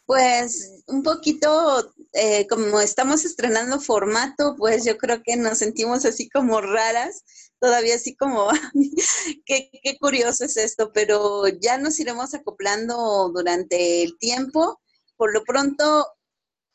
Pues 0.06 0.84
un 0.86 1.02
poquito, 1.02 1.92
eh, 2.12 2.46
como 2.46 2.80
estamos 2.80 3.24
estrenando 3.24 3.80
formato, 3.80 4.54
pues 4.56 4.84
yo 4.84 4.96
creo 4.98 5.20
que 5.22 5.36
nos 5.36 5.58
sentimos 5.58 6.04
así 6.04 6.28
como 6.30 6.60
raras, 6.60 7.24
todavía 7.58 7.96
así 7.96 8.14
como, 8.14 8.48
qué, 9.46 9.68
qué 9.82 9.98
curioso 9.98 10.44
es 10.44 10.56
esto, 10.56 10.92
pero 10.92 11.48
ya 11.48 11.76
nos 11.78 11.98
iremos 11.98 12.34
acoplando 12.34 13.30
durante 13.34 14.04
el 14.04 14.16
tiempo. 14.18 14.80
Por 15.16 15.34
lo 15.34 15.42
pronto, 15.42 16.06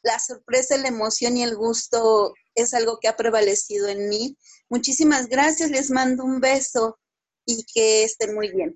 la 0.04 0.20
sorpresa, 0.20 0.78
la 0.78 0.90
emoción 0.90 1.38
y 1.38 1.44
el 1.44 1.56
gusto 1.56 2.34
es 2.56 2.74
algo 2.74 3.00
que 3.00 3.08
ha 3.08 3.16
prevalecido 3.16 3.88
en 3.88 4.10
mí. 4.10 4.38
Muchísimas 4.70 5.28
gracias, 5.28 5.72
les 5.72 5.92
mando 5.92 6.24
un 6.24 6.40
beso 6.40 7.00
y 7.46 7.66
que 7.74 8.04
estén 8.04 8.34
muy 8.34 8.52
bien. 8.52 8.76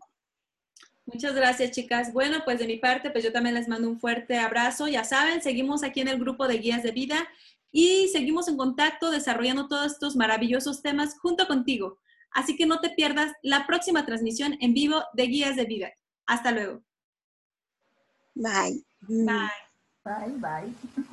Muchas 1.05 1.35
gracias, 1.35 1.71
chicas. 1.71 2.11
Bueno, 2.13 2.39
pues 2.45 2.57
de 2.57 2.65
mi 2.65 2.77
parte, 2.77 3.11
pues 3.11 3.23
yo 3.23 3.31
también 3.31 3.53
les 3.53 3.67
mando 3.67 3.87
un 3.87 3.99
fuerte 3.99 4.37
abrazo. 4.37 4.87
Ya 4.87 5.03
saben, 5.03 5.41
seguimos 5.41 5.83
aquí 5.83 6.01
en 6.01 6.07
el 6.07 6.19
grupo 6.19 6.47
de 6.47 6.57
guías 6.57 6.81
de 6.81 6.91
vida 6.91 7.27
y 7.71 8.07
seguimos 8.07 8.47
en 8.47 8.57
contacto 8.57 9.11
desarrollando 9.11 9.67
todos 9.67 9.91
estos 9.91 10.15
maravillosos 10.15 10.81
temas 10.81 11.19
junto 11.19 11.45
contigo. 11.45 11.99
Así 12.31 12.57
que 12.57 12.65
no 12.65 12.81
te 12.81 12.89
pierdas 12.89 13.31
la 13.43 13.67
próxima 13.67 14.05
transmisión 14.05 14.57
en 14.59 14.73
vivo 14.73 15.03
de 15.13 15.27
Guías 15.27 15.55
de 15.55 15.65
Vida. 15.65 15.93
Hasta 16.25 16.51
luego. 16.51 16.81
Bye. 18.33 18.83
Bye. 19.01 19.49
Bye, 20.03 20.37
bye. 20.37 21.05